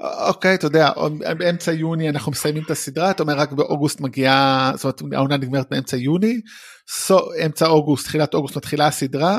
אוקיי, 0.01 0.55
אתה 0.55 0.67
יודע, 0.67 0.93
באמצע 1.39 1.73
יוני 1.73 2.09
אנחנו 2.09 2.33
מסיימים 2.33 2.63
את 2.63 2.71
הסדרה, 2.71 3.11
אתה 3.11 3.23
אומר 3.23 3.39
רק 3.39 3.53
באוגוסט 3.53 4.01
מגיעה, 4.01 4.73
זאת 4.77 5.01
אומרת 5.01 5.15
העונה 5.15 5.37
נגמרת 5.37 5.71
באמצע 5.71 5.97
יוני, 5.97 6.41
so, 7.09 7.15
אמצע 7.47 7.67
אוגוסט, 7.67 8.05
תחילת 8.05 8.35
אוגוסט 8.35 8.57
מתחילה 8.57 8.87
הסדרה, 8.87 9.39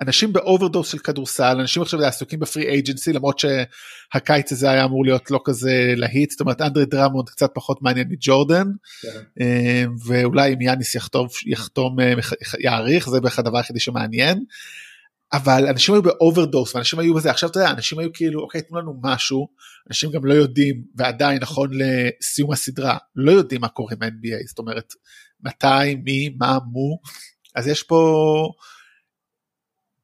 אנשים 0.00 0.32
ב 0.32 0.39
overdose 0.39 0.92
של 0.92 0.98
כדורסל, 0.98 1.56
אנשים 1.60 1.82
עכשיו 1.82 2.04
עסוקים 2.04 2.40
ב 2.40 2.45
free 2.45 2.66
agency 2.66 3.12
למרות 3.12 3.38
שהקיץ 3.38 4.52
הזה 4.52 4.70
היה 4.70 4.84
אמור 4.84 5.04
להיות 5.04 5.30
לא 5.30 5.40
כזה 5.44 5.92
להיט, 5.96 6.30
זאת 6.30 6.40
אומרת 6.40 6.60
אנדרי 6.60 6.86
דרמונד 6.86 7.28
קצת 7.28 7.50
פחות 7.54 7.82
מעניין 7.82 8.08
מג'ורדן, 8.10 8.66
כן. 9.02 9.08
אה, 9.40 9.84
ואולי 10.06 10.54
אם 10.54 10.60
יאניס 10.60 10.94
יחתום, 10.94 11.26
יחתום 11.46 12.00
אה, 12.00 12.12
יעריך, 12.60 13.10
זה 13.10 13.20
בערך 13.20 13.38
הדבר 13.38 13.56
היחידי 13.56 13.80
שמעניין. 13.80 14.44
אבל 15.32 15.66
אנשים 15.66 15.94
היו 15.94 16.02
באוברדוז 16.02 16.74
ואנשים 16.74 16.98
היו 16.98 17.14
בזה 17.14 17.30
עכשיו 17.30 17.50
אתה 17.50 17.58
יודע 17.58 17.70
אנשים 17.70 17.98
היו 17.98 18.12
כאילו 18.12 18.40
אוקיי 18.40 18.62
תנו 18.62 18.78
לנו 18.78 19.00
משהו 19.02 19.48
אנשים 19.88 20.10
גם 20.10 20.24
לא 20.24 20.34
יודעים 20.34 20.82
ועדיין 20.94 21.38
נכון 21.42 21.70
לסיום 21.72 22.52
הסדרה 22.52 22.96
לא 23.16 23.32
יודעים 23.32 23.60
מה 23.60 23.68
קורה 23.68 23.92
עם 23.92 24.02
ה-NBA 24.02 24.46
זאת 24.48 24.58
אומרת 24.58 24.92
מתי 25.40 25.94
מי 26.04 26.28
מה 26.38 26.58
מו 26.72 26.98
אז 27.54 27.66
יש 27.66 27.82
פה 27.82 28.50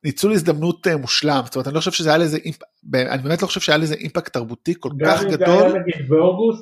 ניצול 0.05 0.32
הזדמנות 0.32 0.86
אה, 0.86 0.96
מושלם, 0.96 1.42
זאת 1.44 1.55
אומרת 1.55 1.66
אני 1.66 1.74
לא 1.74 1.78
חושב 1.80 1.92
שזה 1.92 2.09
היה 2.09 2.18
לזה, 2.18 2.38
אני 2.94 3.22
באמת 3.22 3.42
לא 3.42 3.46
חושב 3.46 3.61
שהיה 3.61 3.78
לזה 3.78 3.94
אימפקט 3.94 4.32
תרבותי 4.32 4.74
כל 4.80 4.90
כך 5.05 5.22
גדול, 5.24 5.72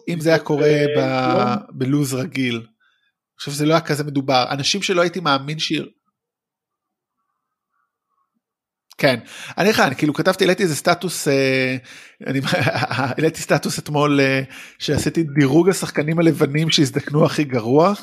אם 0.09 0.21
זה 0.21 0.31
היה 0.31 0.39
קורה 0.39 0.85
אה, 0.99 1.57
בלוז 1.71 2.15
רגיל. 2.15 2.55
אני 2.55 3.39
חושב 3.39 3.51
שזה 3.51 3.67
לא 3.67 3.73
היה 3.73 3.81
כזה 3.81 4.05
מדובר, 4.05 4.45
אנשים 4.51 4.83
שלא 4.83 5.01
הייתי 5.01 5.21
מאמין 5.21 5.59
שיר. 5.59 5.89
כן, 8.99 9.21
אני 9.59 9.69
לך, 9.69 9.81
אני 9.81 9.95
כאילו 9.95 10.15
כתבתי, 10.15 10.45
העליתי 10.45 10.63
איזה 10.63 10.77
סטטוס, 10.77 11.29
אה, 11.29 11.77
אני 12.27 12.41
העליתי 12.97 13.41
סטטוס 13.41 13.79
אתמול 13.79 14.21
אה, 14.21 14.43
שעשיתי 14.79 15.23
דירוג 15.23 15.69
השחקנים 15.69 16.19
הלבנים 16.19 16.71
שהזדקנו 16.71 17.25
הכי 17.25 17.45
גרוע, 17.45 17.89
אה, 17.89 17.95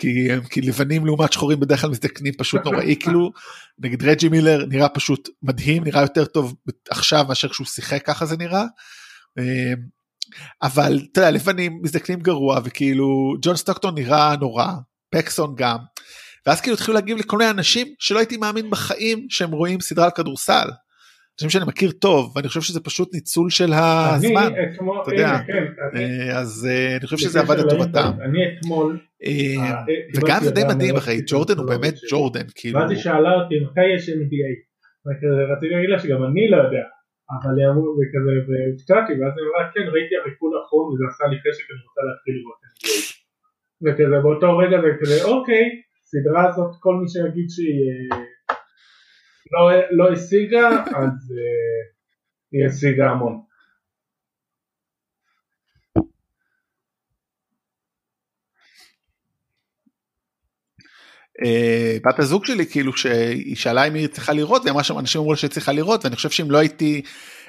כי, 0.00 0.28
כי 0.50 0.60
לבנים 0.60 1.06
לעומת 1.06 1.32
שחורים 1.32 1.60
בדרך 1.60 1.80
כלל 1.80 1.90
מזדקנים 1.90 2.34
פשוט 2.38 2.60
נוראי, 2.64 2.96
כאילו, 3.00 3.32
נגיד 3.78 4.02
רג'י 4.02 4.28
מילר 4.28 4.66
נראה 4.68 4.88
פשוט 4.88 5.28
מדהים, 5.42 5.84
נראה 5.84 6.00
יותר 6.02 6.24
טוב 6.24 6.54
עכשיו 6.90 7.24
מאשר 7.28 7.48
כשהוא 7.48 7.66
שיחק, 7.66 8.06
ככה 8.06 8.26
זה 8.26 8.36
נראה. 8.36 8.64
אבל 10.62 11.00
אתה 11.12 11.20
יודע, 11.20 11.30
לבנים 11.30 11.80
מזדקנים 11.82 12.20
גרוע, 12.20 12.60
וכאילו 12.64 13.34
ג'ון 13.42 13.56
סטוקטון 13.56 13.94
נראה 13.94 14.36
נורא, 14.36 14.66
פקסון 15.10 15.54
גם. 15.56 15.78
ואז 16.46 16.60
כאילו 16.60 16.74
התחילו 16.74 16.94
להגיב 16.94 17.18
לכל 17.18 17.38
מיני 17.38 17.50
אנשים 17.50 17.86
שלא 17.98 18.18
הייתי 18.18 18.36
מאמין 18.36 18.70
בחיים 18.70 19.26
שהם 19.30 19.50
רואים 19.50 19.80
סדרה 19.80 20.04
על 20.04 20.10
כדורסל. 20.10 20.68
אנשים 21.40 21.50
שאני 21.50 21.64
מכיר 21.68 21.90
טוב 21.90 22.32
ואני 22.36 22.48
חושב 22.48 22.60
שזה 22.60 22.80
פשוט 22.80 23.14
ניצול 23.14 23.50
של 23.50 23.70
הזמן, 23.72 24.48
אתה 25.02 25.14
יודע, 25.14 25.38
כן, 25.46 25.64
אה, 25.96 26.38
אז 26.38 26.68
אה, 26.70 26.96
אני 26.96 27.06
חושב 27.06 27.16
שזה 27.16 27.40
עבד 27.40 27.58
לטובתם. 27.58 28.10
אני 28.24 28.38
אתמול, 28.48 28.98
אה, 29.24 29.82
וגם 30.16 30.40
זה 30.42 30.50
די 30.50 30.64
מדהים 30.68 30.96
אחי, 30.96 31.16
ג'ורדן 31.26 31.56
הוא 31.58 31.66
באמת 31.66 31.94
ג'ורדן, 32.10 32.46
כאילו. 32.54 32.78
ואז 32.78 32.90
היא 32.90 32.98
שאלה 32.98 33.32
אותי 33.34 33.54
מתי 33.64 33.86
יש 33.96 34.08
NBA, 34.08 34.52
רציתי 35.52 35.74
להגיד 35.74 35.90
לה 35.90 35.98
שגם 35.98 36.24
אני 36.24 36.50
לא 36.52 36.56
יודע, 36.56 36.84
אבל 37.34 37.54
היא 37.58 37.66
אמרו 37.70 37.88
וכזה, 37.98 38.34
והופתעתי, 38.46 39.12
ואז 39.18 39.32
היא 39.36 39.44
אמרה 39.46 39.62
כן 39.74 39.86
ראיתי 39.94 40.14
הריקוד 40.20 40.52
האחרון 40.56 40.84
וזה 40.90 41.04
עשה 41.10 41.24
לי 41.30 41.36
חשק 41.44 41.66
אני 41.72 41.82
רוצה 41.88 42.02
להתחיל 42.08 42.34
לראות. 42.38 42.60
וכזה 43.82 44.18
באותו 44.24 44.48
רגע 44.62 44.76
זה 44.84 44.90
כזה 45.00 45.16
אוקיי 45.32 45.64
הסדרה 46.04 46.48
הזאת, 46.48 46.72
כל 46.84 46.94
מי 47.00 47.08
שיגיד 47.12 47.48
שהיא 47.54 47.80
אה, 47.90 48.18
לא, 49.50 49.70
לא 49.90 50.12
השיגה, 50.12 50.68
אז 50.86 51.32
אה, 51.32 51.80
היא 52.52 52.66
השיגה 52.66 53.10
המון. 53.10 53.40
Uh, 61.44 62.00
בת 62.04 62.18
הזוג 62.18 62.44
שלי 62.44 62.66
כאילו 62.66 62.96
שהיא 62.96 63.56
שאלה 63.56 63.84
אם 63.84 63.94
היא 63.94 64.06
צריכה 64.06 64.32
לראות 64.32 64.62
והיא 64.62 64.72
אמרה 64.72 64.84
שם 64.84 64.98
אנשים 64.98 65.20
אמרו 65.20 65.36
שהיא 65.36 65.50
צריכה 65.50 65.72
לראות 65.72 66.04
ואני 66.04 66.16
חושב 66.16 66.30
שאם 66.30 66.50
לא 66.50 66.58
הייתי 66.58 67.02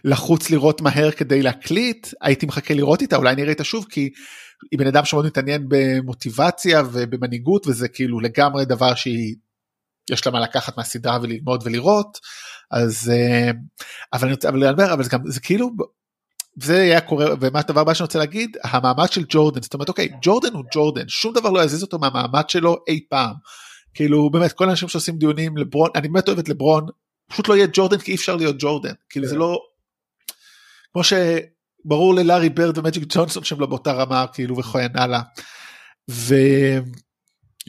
לחוץ 0.03 0.49
לראות 0.49 0.81
מהר 0.81 1.11
כדי 1.11 1.41
להקליט 1.41 2.07
הייתי 2.21 2.45
מחכה 2.45 2.73
לראות 2.73 3.01
איתה 3.01 3.15
אולי 3.15 3.35
נראה 3.35 3.49
איתה 3.49 3.63
שוב 3.63 3.85
כי 3.89 4.09
היא 4.71 4.79
בן 4.79 4.87
אדם 4.87 5.05
שמאוד 5.05 5.25
מתעניין 5.25 5.65
במוטיבציה 5.67 6.81
ובמנהיגות 6.93 7.67
וזה 7.67 7.87
כאילו 7.87 8.19
לגמרי 8.19 8.65
דבר 8.65 8.95
שהיא 8.95 9.35
יש 10.11 10.25
לה 10.25 10.31
מה 10.31 10.39
לקחת 10.39 10.77
מהסדרה 10.77 11.17
וללמוד 11.21 11.61
ולראות 11.65 12.19
אז 12.71 13.11
אה, 13.13 13.51
אבל 14.13 14.23
אני 14.23 14.33
רוצה 14.33 14.49
אבל, 14.49 14.67
אבל, 14.67 14.83
אבל 14.83 15.03
זה 15.03 15.09
גם 15.09 15.19
זה 15.25 15.39
כאילו 15.39 15.69
זה 16.61 16.81
היה 16.81 17.01
קורה 17.01 17.25
ומה 17.39 17.59
הדבר 17.59 17.81
הבא 17.81 17.93
שאני 17.93 18.05
רוצה 18.05 18.19
להגיד 18.19 18.57
המעמד 18.63 19.11
של 19.11 19.23
ג'ורדן 19.29 19.61
זאת 19.61 19.73
אומרת 19.73 19.89
אוקיי 19.89 20.09
ג'ורדן 20.21 20.53
הוא 20.53 20.63
ג'ורדן 20.73 21.07
שום 21.07 21.33
דבר 21.33 21.49
לא 21.49 21.63
יזיז 21.63 21.83
אותו 21.83 21.99
מהמעמד 21.99 22.49
שלו 22.49 22.77
אי 22.87 22.99
פעם. 23.09 23.33
כאילו 23.93 24.29
באמת 24.29 24.51
כל 24.51 24.67
האנשים 24.67 24.87
שעושים 24.87 25.17
דיונים 25.17 25.57
לברון 25.57 25.89
אני 25.95 26.07
באמת 26.07 26.27
אוהב 26.27 26.39
את 26.39 26.49
לברון 26.49 26.85
פשוט 27.29 27.47
לא 27.47 27.55
יהיה 27.55 27.67
ג'ורדן 27.73 27.97
כי 27.97 28.11
אי 28.11 28.15
אפשר 28.15 28.35
להיות 28.35 28.55
ג'ורדן 28.59 28.93
כאילו 29.09 29.27
זה 29.27 29.33
כן. 29.33 29.39
לא. 29.39 29.57
כמו 30.93 31.03
ש... 31.03 31.13
ברור 31.85 32.15
ללארי 32.15 32.49
ברד 32.49 32.77
ומג'יק 32.77 33.03
ג'ונסון 33.09 33.43
שהם 33.43 33.59
לא 33.59 33.65
באותה 33.65 33.91
רמה 33.91 34.25
כאילו 34.33 34.57
וכהן 34.57 34.97
הלאה. 34.97 35.21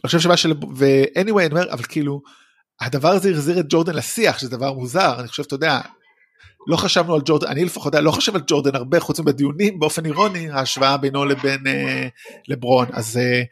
ואני 0.05 0.07
חושב 0.07 0.20
שמה 0.20 0.36
של 0.36 0.53
ו-anyway 0.76 1.20
אני 1.20 1.30
אומר 1.30 1.72
אבל 1.72 1.82
כאילו 1.82 2.22
הדבר 2.80 3.09
הזה 3.09 3.30
החזיר 3.30 3.61
את 3.61 3.64
ג'ורדן 3.68 3.94
לשיח 3.94 4.38
שזה 4.38 4.50
דבר 4.50 4.72
מוזר 4.72 5.20
אני 5.20 5.28
חושב 5.28 5.42
אתה 5.42 5.55
יודע 5.55 5.80
לא 6.66 6.76
חשבנו 6.76 7.14
על 7.14 7.20
ג'ורדן 7.24 7.46
אני 7.46 7.64
לפחות 7.64 7.94
לא 7.94 8.11
חושב 8.11 8.34
על 8.34 8.42
ג'ורדן 8.46 8.74
הרבה 8.74 9.00
חוץ 9.00 9.20
מבדיונים 9.20 9.78
באופן 9.78 10.07
אירוני 10.07 10.50
ההשוואה 10.50 10.96
בינו 10.96 11.24
לבין 11.24 11.66
אה, 11.66 12.09
לברון 12.48 12.86
אז 12.92 13.16
אה, 13.16 13.42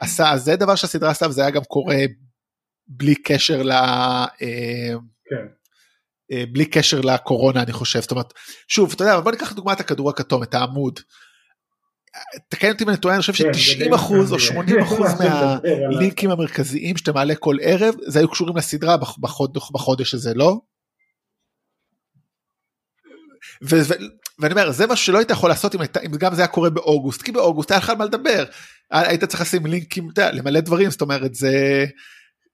עשה 0.00 0.30
אז 0.30 0.44
זה 0.44 0.56
דבר 0.56 0.74
שהסדרה 0.74 1.10
עשתה 1.10 1.28
וזה 1.28 1.40
היה 1.40 1.50
גם 1.50 1.64
קורה 1.64 1.96
בלי 2.86 3.14
קשר 3.14 3.62
ל... 3.62 3.72
אה, 3.72 4.94
כן. 5.24 5.46
אה, 6.32 6.44
בלי 6.52 6.66
קשר 6.66 7.00
לקורונה 7.00 7.62
אני 7.62 7.72
חושב, 7.72 8.00
זאת 8.00 8.10
אומרת, 8.10 8.32
שוב, 8.68 8.92
אתה 8.92 9.04
יודע, 9.04 9.20
בוא 9.20 9.30
ניקח 9.30 9.52
לדוגמה 9.52 9.72
את 9.72 9.80
הכדור 9.80 10.10
הכתום, 10.10 10.42
את 10.42 10.54
העמוד. 10.54 11.00
תקן 12.48 12.70
אותי 12.70 12.84
אם 12.84 12.88
אני 12.88 12.96
טועה, 12.96 13.14
אני 13.14 13.20
חושב 13.20 13.32
כן, 13.32 13.54
ש-90 13.54 13.94
אחוז 13.94 14.32
או 14.32 14.38
80 14.38 14.78
אחוז 14.78 15.10
מהלינקים 15.20 16.30
המרכזיים 16.30 16.96
שאתה 16.96 17.12
מעלה 17.12 17.34
כל 17.34 17.56
ערב, 17.62 17.94
זה 18.06 18.18
היו 18.18 18.28
קשורים 18.28 18.56
לסדרה 18.56 18.96
בחודש 19.72 20.14
הזה, 20.14 20.34
לא? 20.34 20.60
ואני 23.62 24.52
אומר, 24.52 24.70
זה 24.70 24.86
משהו 24.86 25.06
שלא 25.06 25.18
היית 25.18 25.30
יכול 25.30 25.50
לעשות 25.50 25.74
אם 25.74 26.16
גם 26.18 26.34
זה 26.34 26.42
היה 26.42 26.48
קורה 26.48 26.70
באוגוסט, 26.70 27.22
כי 27.22 27.32
באוגוסט 27.32 27.70
היה 27.70 27.78
לך 27.78 27.90
על 27.90 27.96
מה 27.96 28.04
לדבר. 28.04 28.44
היית 28.90 29.24
צריך 29.24 29.40
לשים 29.40 29.66
לינקים, 29.66 30.08
למלא 30.32 30.60
דברים, 30.60 30.90
זאת 30.90 31.00
אומרת, 31.00 31.34
זה... 31.34 31.84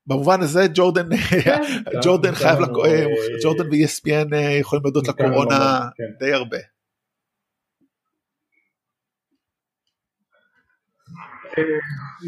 במובן 0.07 0.41
הזה 0.41 0.67
ג'ורדן 0.75 1.17
כן, 1.17 1.63
ג'ורדן 2.05 2.35
חייב 2.35 2.59
אה, 2.61 3.05
ג'ורדן 3.43 3.67
ו-ESPN 3.67 4.35
אה, 4.35 4.57
יכולים 4.61 4.83
להודות 4.85 5.09
לקורונה 5.09 5.81
כן. 5.97 6.27
די 6.27 6.33
הרבה. 6.33 6.57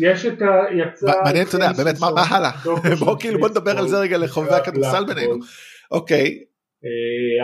יש 0.01 0.26
את 0.26 0.43
ה... 0.43 0.47
יצא... 0.72 1.07
מעניין, 1.24 1.47
אתה 1.47 1.57
יודע, 1.57 1.72
באמת, 1.72 2.01
מה 2.01 2.22
הלאה? 2.31 2.51
בוא 3.01 3.16
כאילו, 3.20 3.41
בוא 3.41 3.49
נדבר 3.49 3.78
על 3.78 3.89
זה 3.89 3.99
רגע 3.99 4.18
לחובבי 4.18 4.55
הכדורסל 4.55 5.05
בינינו. 5.05 5.35
אוקיי. 5.91 6.45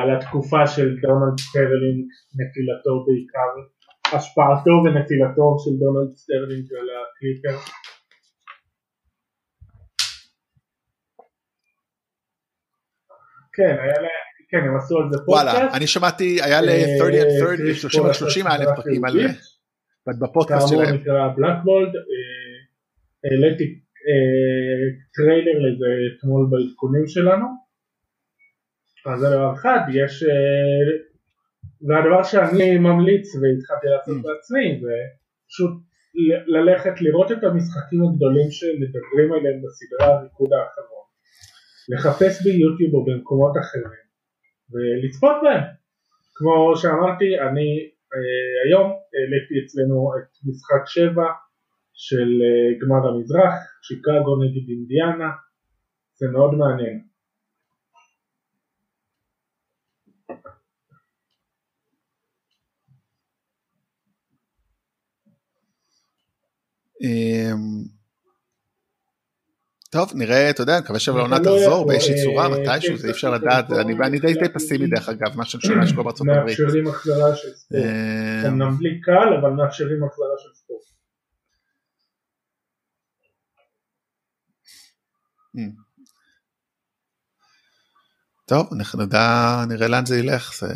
על 0.02 0.16
התקופה 0.16 0.66
של 0.66 0.96
דונלד 1.02 1.40
סטרלינג, 1.40 2.04
נפילתו 2.38 3.04
בעיקר, 3.06 3.50
השפעתו 4.16 4.70
ונפילתו 4.84 5.56
של 5.64 5.70
דונלד 5.80 6.16
סטרלינג 6.16 6.66
על 6.72 6.88
הקליפרס. 6.96 7.58
כן, 13.52 13.76
היה 13.82 14.00
לה... 14.02 14.08
כן, 14.48 14.58
הם 14.58 14.76
עשו 14.76 14.98
על 14.98 15.04
זה 15.12 15.18
פודקאסט. 15.26 15.54
וואלה, 15.54 15.76
אני 15.76 15.86
שמעתי, 15.86 16.42
היה 16.42 16.60
ל-30 16.60 17.24
and 17.24 17.38
30, 17.38 17.74
30 17.74 18.06
על 18.06 18.12
30 18.12 18.46
היה 18.46 18.58
להם 18.58 18.76
פרקים 18.76 19.04
על... 19.04 19.12
בפודקאסט 20.20 20.68
שלהם. 20.68 20.86
כאמור 20.86 21.00
נקרא 21.00 21.28
בלאקבולד, 21.36 21.96
אה, 21.96 22.56
העליתי 23.24 23.64
אה, 24.08 24.86
טריילר 25.14 25.58
לזה 25.64 25.90
אתמול 26.08 26.46
בעדכונים 26.50 27.06
שלנו. 27.06 27.46
אז 29.06 29.20
זה 29.20 29.26
דבר 29.30 29.52
אחד, 29.54 29.80
יש... 29.92 30.22
אה, 30.22 30.86
והדבר 31.88 32.22
שאני 32.22 32.78
ממליץ 32.78 33.26
והתחלתי 33.34 33.86
לעשות 33.86 34.16
mm. 34.16 34.22
בעצמי 34.26 34.80
זה 34.82 34.94
פשוט 35.48 35.72
ללכת 36.46 37.00
לראות 37.00 37.32
את 37.32 37.44
המשחקים 37.44 38.00
הגדולים 38.02 38.48
שמדברים 38.50 39.32
עליהם 39.32 39.58
בסדרה 39.62 40.14
הריקוד 40.14 40.50
האחרון. 40.52 41.06
לחפש 41.88 42.42
ביוטיוב 42.44 42.94
או 42.94 43.04
במקומות 43.04 43.52
אחרים 43.62 44.06
ולצפות 44.70 45.36
בהם. 45.42 45.64
כמו 46.34 46.76
שאמרתי, 46.76 47.40
אני 47.40 47.68
היום 48.64 48.86
העליתי 49.14 49.54
אצלנו 49.64 50.12
את 50.18 50.30
משחק 50.48 50.86
7 50.86 51.22
של 51.94 52.28
אה, 52.42 52.78
גמר 52.80 53.08
המזרח, 53.08 53.54
שיקגו 53.82 54.36
נגד 54.42 54.68
אינדיאנה, 54.68 55.30
זה 56.14 56.26
מאוד 56.32 56.54
מעניין. 56.54 57.02
טוב 69.96 70.12
נראה 70.14 70.50
אתה 70.50 70.62
יודע 70.62 70.78
מקווה 70.80 70.98
שהעונה 70.98 71.38
תחזור 71.38 71.86
באיזושהי 71.86 72.14
צורה 72.24 72.48
מתישהו 72.48 72.96
זה 72.96 73.06
אי 73.06 73.12
אפשר 73.12 73.30
לדעת 73.30 73.72
אני 73.72 74.18
די 74.18 74.34
די 74.34 74.48
פסימי 74.54 74.86
דרך 74.86 75.08
אגב 75.08 75.36
מה 75.36 75.44
שאני 75.44 75.62
שומע 75.62 75.86
שקורה 75.86 76.04
בארצות 76.04 76.26
הברית. 76.30 76.60
מאפשרים 76.60 76.88
החזרה 76.88 77.36
של 77.36 77.48
ספורט. 77.54 77.82
אמנם 78.46 78.76
בלי 78.76 79.00
קהל 79.00 79.34
אבל 79.40 79.50
מאפשרים 79.50 80.04
החזרה 80.04 80.34
של 80.38 80.48
ספורט. 80.54 80.82
טוב 88.46 88.68
אנחנו 88.72 89.02
נדע 89.02 89.64
נראה 89.68 89.88
לאן 89.88 90.06
זה 90.06 90.18
ילך 90.18 90.52
זה 90.60 90.74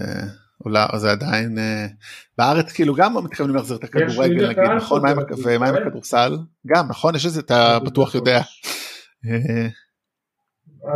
אולי 0.64 0.86
זה 0.96 1.10
עדיין 1.10 1.58
בארץ 2.38 2.72
כאילו 2.72 2.94
גם 2.94 3.24
מתכוונים 3.24 3.56
להחזיר 3.56 3.76
את 3.76 3.84
הכדורגל 3.84 4.48
נגיד 4.48 4.70
נכון 4.76 5.02
ומה 5.44 5.68
עם 5.68 5.74
הכדורסל 5.74 6.38
גם 6.66 6.88
נכון 6.88 7.14
יש 7.14 7.26
איזה 7.26 7.40
אתה 7.40 7.78
בטוח 7.78 8.14
יודע. 8.14 8.40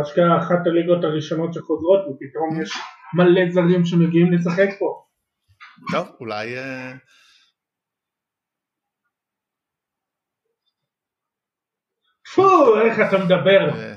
אשכרה 0.01 0.39
אחת 0.39 0.67
הליגות 0.67 1.03
הראשונות 1.03 1.53
שחוזרות 1.53 1.99
ופתאום 1.99 2.61
יש 2.61 2.71
מלא 3.17 3.51
זרים 3.51 3.85
שמגיעים 3.85 4.33
לשחק 4.33 4.69
פה. 4.79 5.05
טוב 5.91 6.07
אולי 6.19 6.57
אה, 6.57 6.93
פו 12.35 12.81
איך 12.81 12.99
אתה 13.07 13.17
מדבר. 13.25 13.69
אה, 13.75 13.95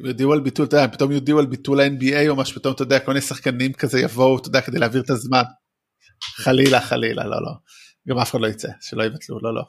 אם 0.00 0.06
יודיעו 0.06 0.32
על 0.32 0.40
ביטול, 0.40 0.66
אתה 0.66 0.76
יודע, 0.76 0.88
פתאום 0.92 1.12
יודיעו 1.12 1.38
על 1.38 1.46
ביטול 1.46 1.80
ה-NBA 1.80 2.28
או 2.28 2.36
משהו, 2.36 2.60
פתאום 2.60 2.74
אתה 2.74 2.82
יודע, 2.82 3.00
כל 3.00 3.10
מיני 3.10 3.20
שחקנים 3.20 3.72
כזה 3.72 4.00
יבואו, 4.00 4.38
אתה 4.38 4.48
יודע, 4.48 4.60
כדי 4.60 4.78
להעביר 4.78 5.02
את 5.02 5.10
הזמן. 5.10 5.42
חלילה, 6.36 6.80
חלילה, 6.80 7.24
לא, 7.24 7.42
לא. 7.42 7.52
גם 8.08 8.18
אף 8.18 8.30
אחד 8.30 8.40
לא 8.40 8.46
יצא, 8.46 8.68
שלא 8.80 9.04
יבטלו, 9.04 9.38
לא, 9.42 9.54
לא. 9.54 9.62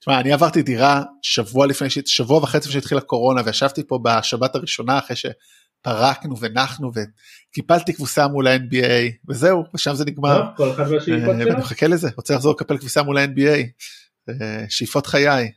תשמע, 0.00 0.20
אני 0.20 0.32
עברתי 0.32 0.62
דירה 0.62 1.02
שבוע 1.22 1.66
לפני, 1.66 1.88
שבוע 2.06 2.38
וחצי 2.38 2.70
שהתחילה 2.70 3.00
קורונה, 3.00 3.42
וישבתי 3.44 3.82
פה 3.86 3.98
בשבת 4.02 4.54
הראשונה 4.54 4.98
אחרי 4.98 5.16
שפרקנו 5.16 6.40
ונחנו 6.40 6.90
וקיפלתי 6.94 7.94
כבוסה 7.94 8.28
מול 8.28 8.46
ה-NBA, 8.46 9.12
וזהו, 9.28 9.64
ושם 9.74 9.94
זה 9.94 10.04
נגמר. 10.04 10.42
כל 10.56 10.70
אחד 10.70 10.90
והשאיפות 10.90 11.34
אה, 11.34 11.40
שלו. 11.40 11.52
אני 11.52 11.60
מחכה 11.60 11.86
לזה, 11.86 12.08
רוצה 12.16 12.34
לחזור 12.34 12.52
לקפל 12.52 12.78
כביסה 12.78 13.02
מול 13.02 13.18
ה-NBA. 13.18 13.66
אה, 14.28 14.64
שאיפות 14.68 15.06
חיי. 15.06 15.52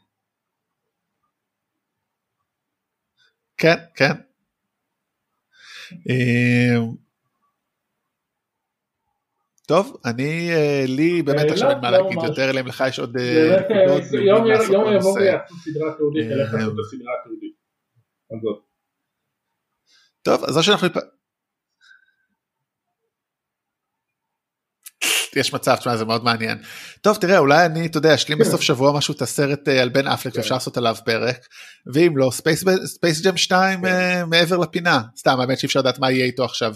כן, 3.57 3.75
כן. 3.95 4.11
טוב, 9.71 9.97
אני, 10.05 10.51
אה, 10.51 10.83
לי 10.87 11.21
באמת 11.21 11.45
אה, 11.45 11.51
עכשיו 11.51 11.67
לא, 11.67 11.73
אין 11.73 11.81
מה 11.81 11.91
לא 11.91 11.97
להגיד 11.97 12.17
ממש. 12.17 12.29
יותר, 12.29 12.49
אלא 12.49 12.59
אם 12.59 12.67
לך 12.67 12.83
יש 12.87 12.99
עוד 12.99 13.17
אה, 13.17 13.57
באמת, 13.69 14.05
יום 14.13 14.93
יבוא. 14.93 15.19
ויעשו 15.19 15.55
סדרה 15.63 15.93
תיעודית, 15.97 16.27
תלך 16.29 16.53
לעשות 16.53 16.73
את 16.73 16.79
הסדרה 16.79 17.13
התיעודית. 17.21 17.53
הזאת. 18.31 18.61
טוב, 20.21 20.43
אז 20.43 20.57
או 20.57 20.63
שאנחנו... 20.63 20.87
יש 25.35 25.53
מצב, 25.53 25.75
תשמע, 25.75 25.97
זה 25.97 26.05
מאוד 26.05 26.23
מעניין. 26.23 26.57
טוב, 27.01 27.17
תראה, 27.17 27.37
אולי 27.37 27.65
אני, 27.65 27.85
אתה 27.85 27.97
יודע, 27.97 28.15
אשלים 28.15 28.37
כן. 28.37 28.43
בסוף 28.43 28.61
שבוע 28.61 28.97
משהו 28.97 29.13
את 29.13 29.21
הסרט 29.21 29.67
על 29.67 29.89
בן 29.89 30.07
אפלק, 30.07 30.33
כן. 30.33 30.39
ואפשר 30.39 30.55
לעשות 30.55 30.77
עליו 30.77 30.95
פרק, 31.05 31.47
ואם 31.93 32.17
לא, 32.17 32.31
ספייס 32.85 33.21
ג'ם 33.23 33.37
2 33.37 33.81
כן. 33.81 33.85
אה, 33.85 34.25
מעבר 34.25 34.57
לפינה. 34.57 35.01
סתם, 35.17 35.39
האמת 35.39 35.59
שאי 35.59 35.67
אפשר 35.67 35.79
לדעת 35.79 35.99
מה 35.99 36.11
יהיה 36.11 36.25
איתו 36.25 36.45
עכשיו. 36.45 36.75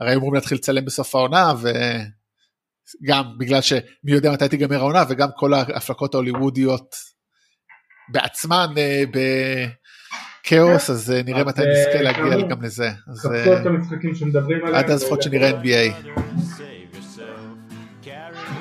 הרי 0.00 0.14
אמורים 0.14 0.34
להתחיל 0.34 0.58
לצלם 0.58 0.84
בסוף 0.84 1.14
העונה, 1.14 1.52
וגם 3.02 3.24
בגלל 3.38 3.60
שמי 3.60 3.80
יודע 4.06 4.32
מתי 4.32 4.48
תיגמר 4.48 4.76
העונה, 4.76 5.02
וגם 5.08 5.28
כל 5.36 5.54
ההפקות 5.54 6.14
ההוליוודיות 6.14 6.94
בעצמן 8.08 8.66
אה, 8.76 9.04
בכאוס, 10.44 10.90
אז 10.90 11.10
אה, 11.10 11.22
נראה 11.22 11.44
מתי 11.44 11.62
אה, 11.62 11.66
נזכה 11.66 12.02
להגיע 12.02 12.46
גם 12.48 12.62
לזה. 12.62 12.90
אז. 13.08 13.28
עד 14.74 14.90
אז 14.90 15.02
לפחות 15.02 15.22
שנראה 15.22 15.50
NBA. 15.50 15.94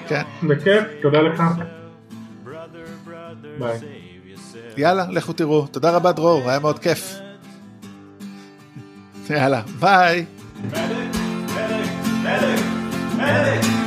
כן, 0.07 0.23
בכיף, 0.47 0.83
תודה 1.01 1.21
לך. 1.21 1.43
ביי. 3.59 3.79
יאללה, 4.77 5.05
לכו 5.09 5.33
תראו. 5.33 5.67
תודה 5.67 5.91
רבה 5.91 6.11
דרור, 6.11 6.49
היה 6.49 6.59
מאוד 6.59 6.79
כיף. 6.79 7.13
יאללה, 9.29 9.61
ביי. 9.79 10.25
Medic! 12.33 12.65
Medic! 13.15 13.82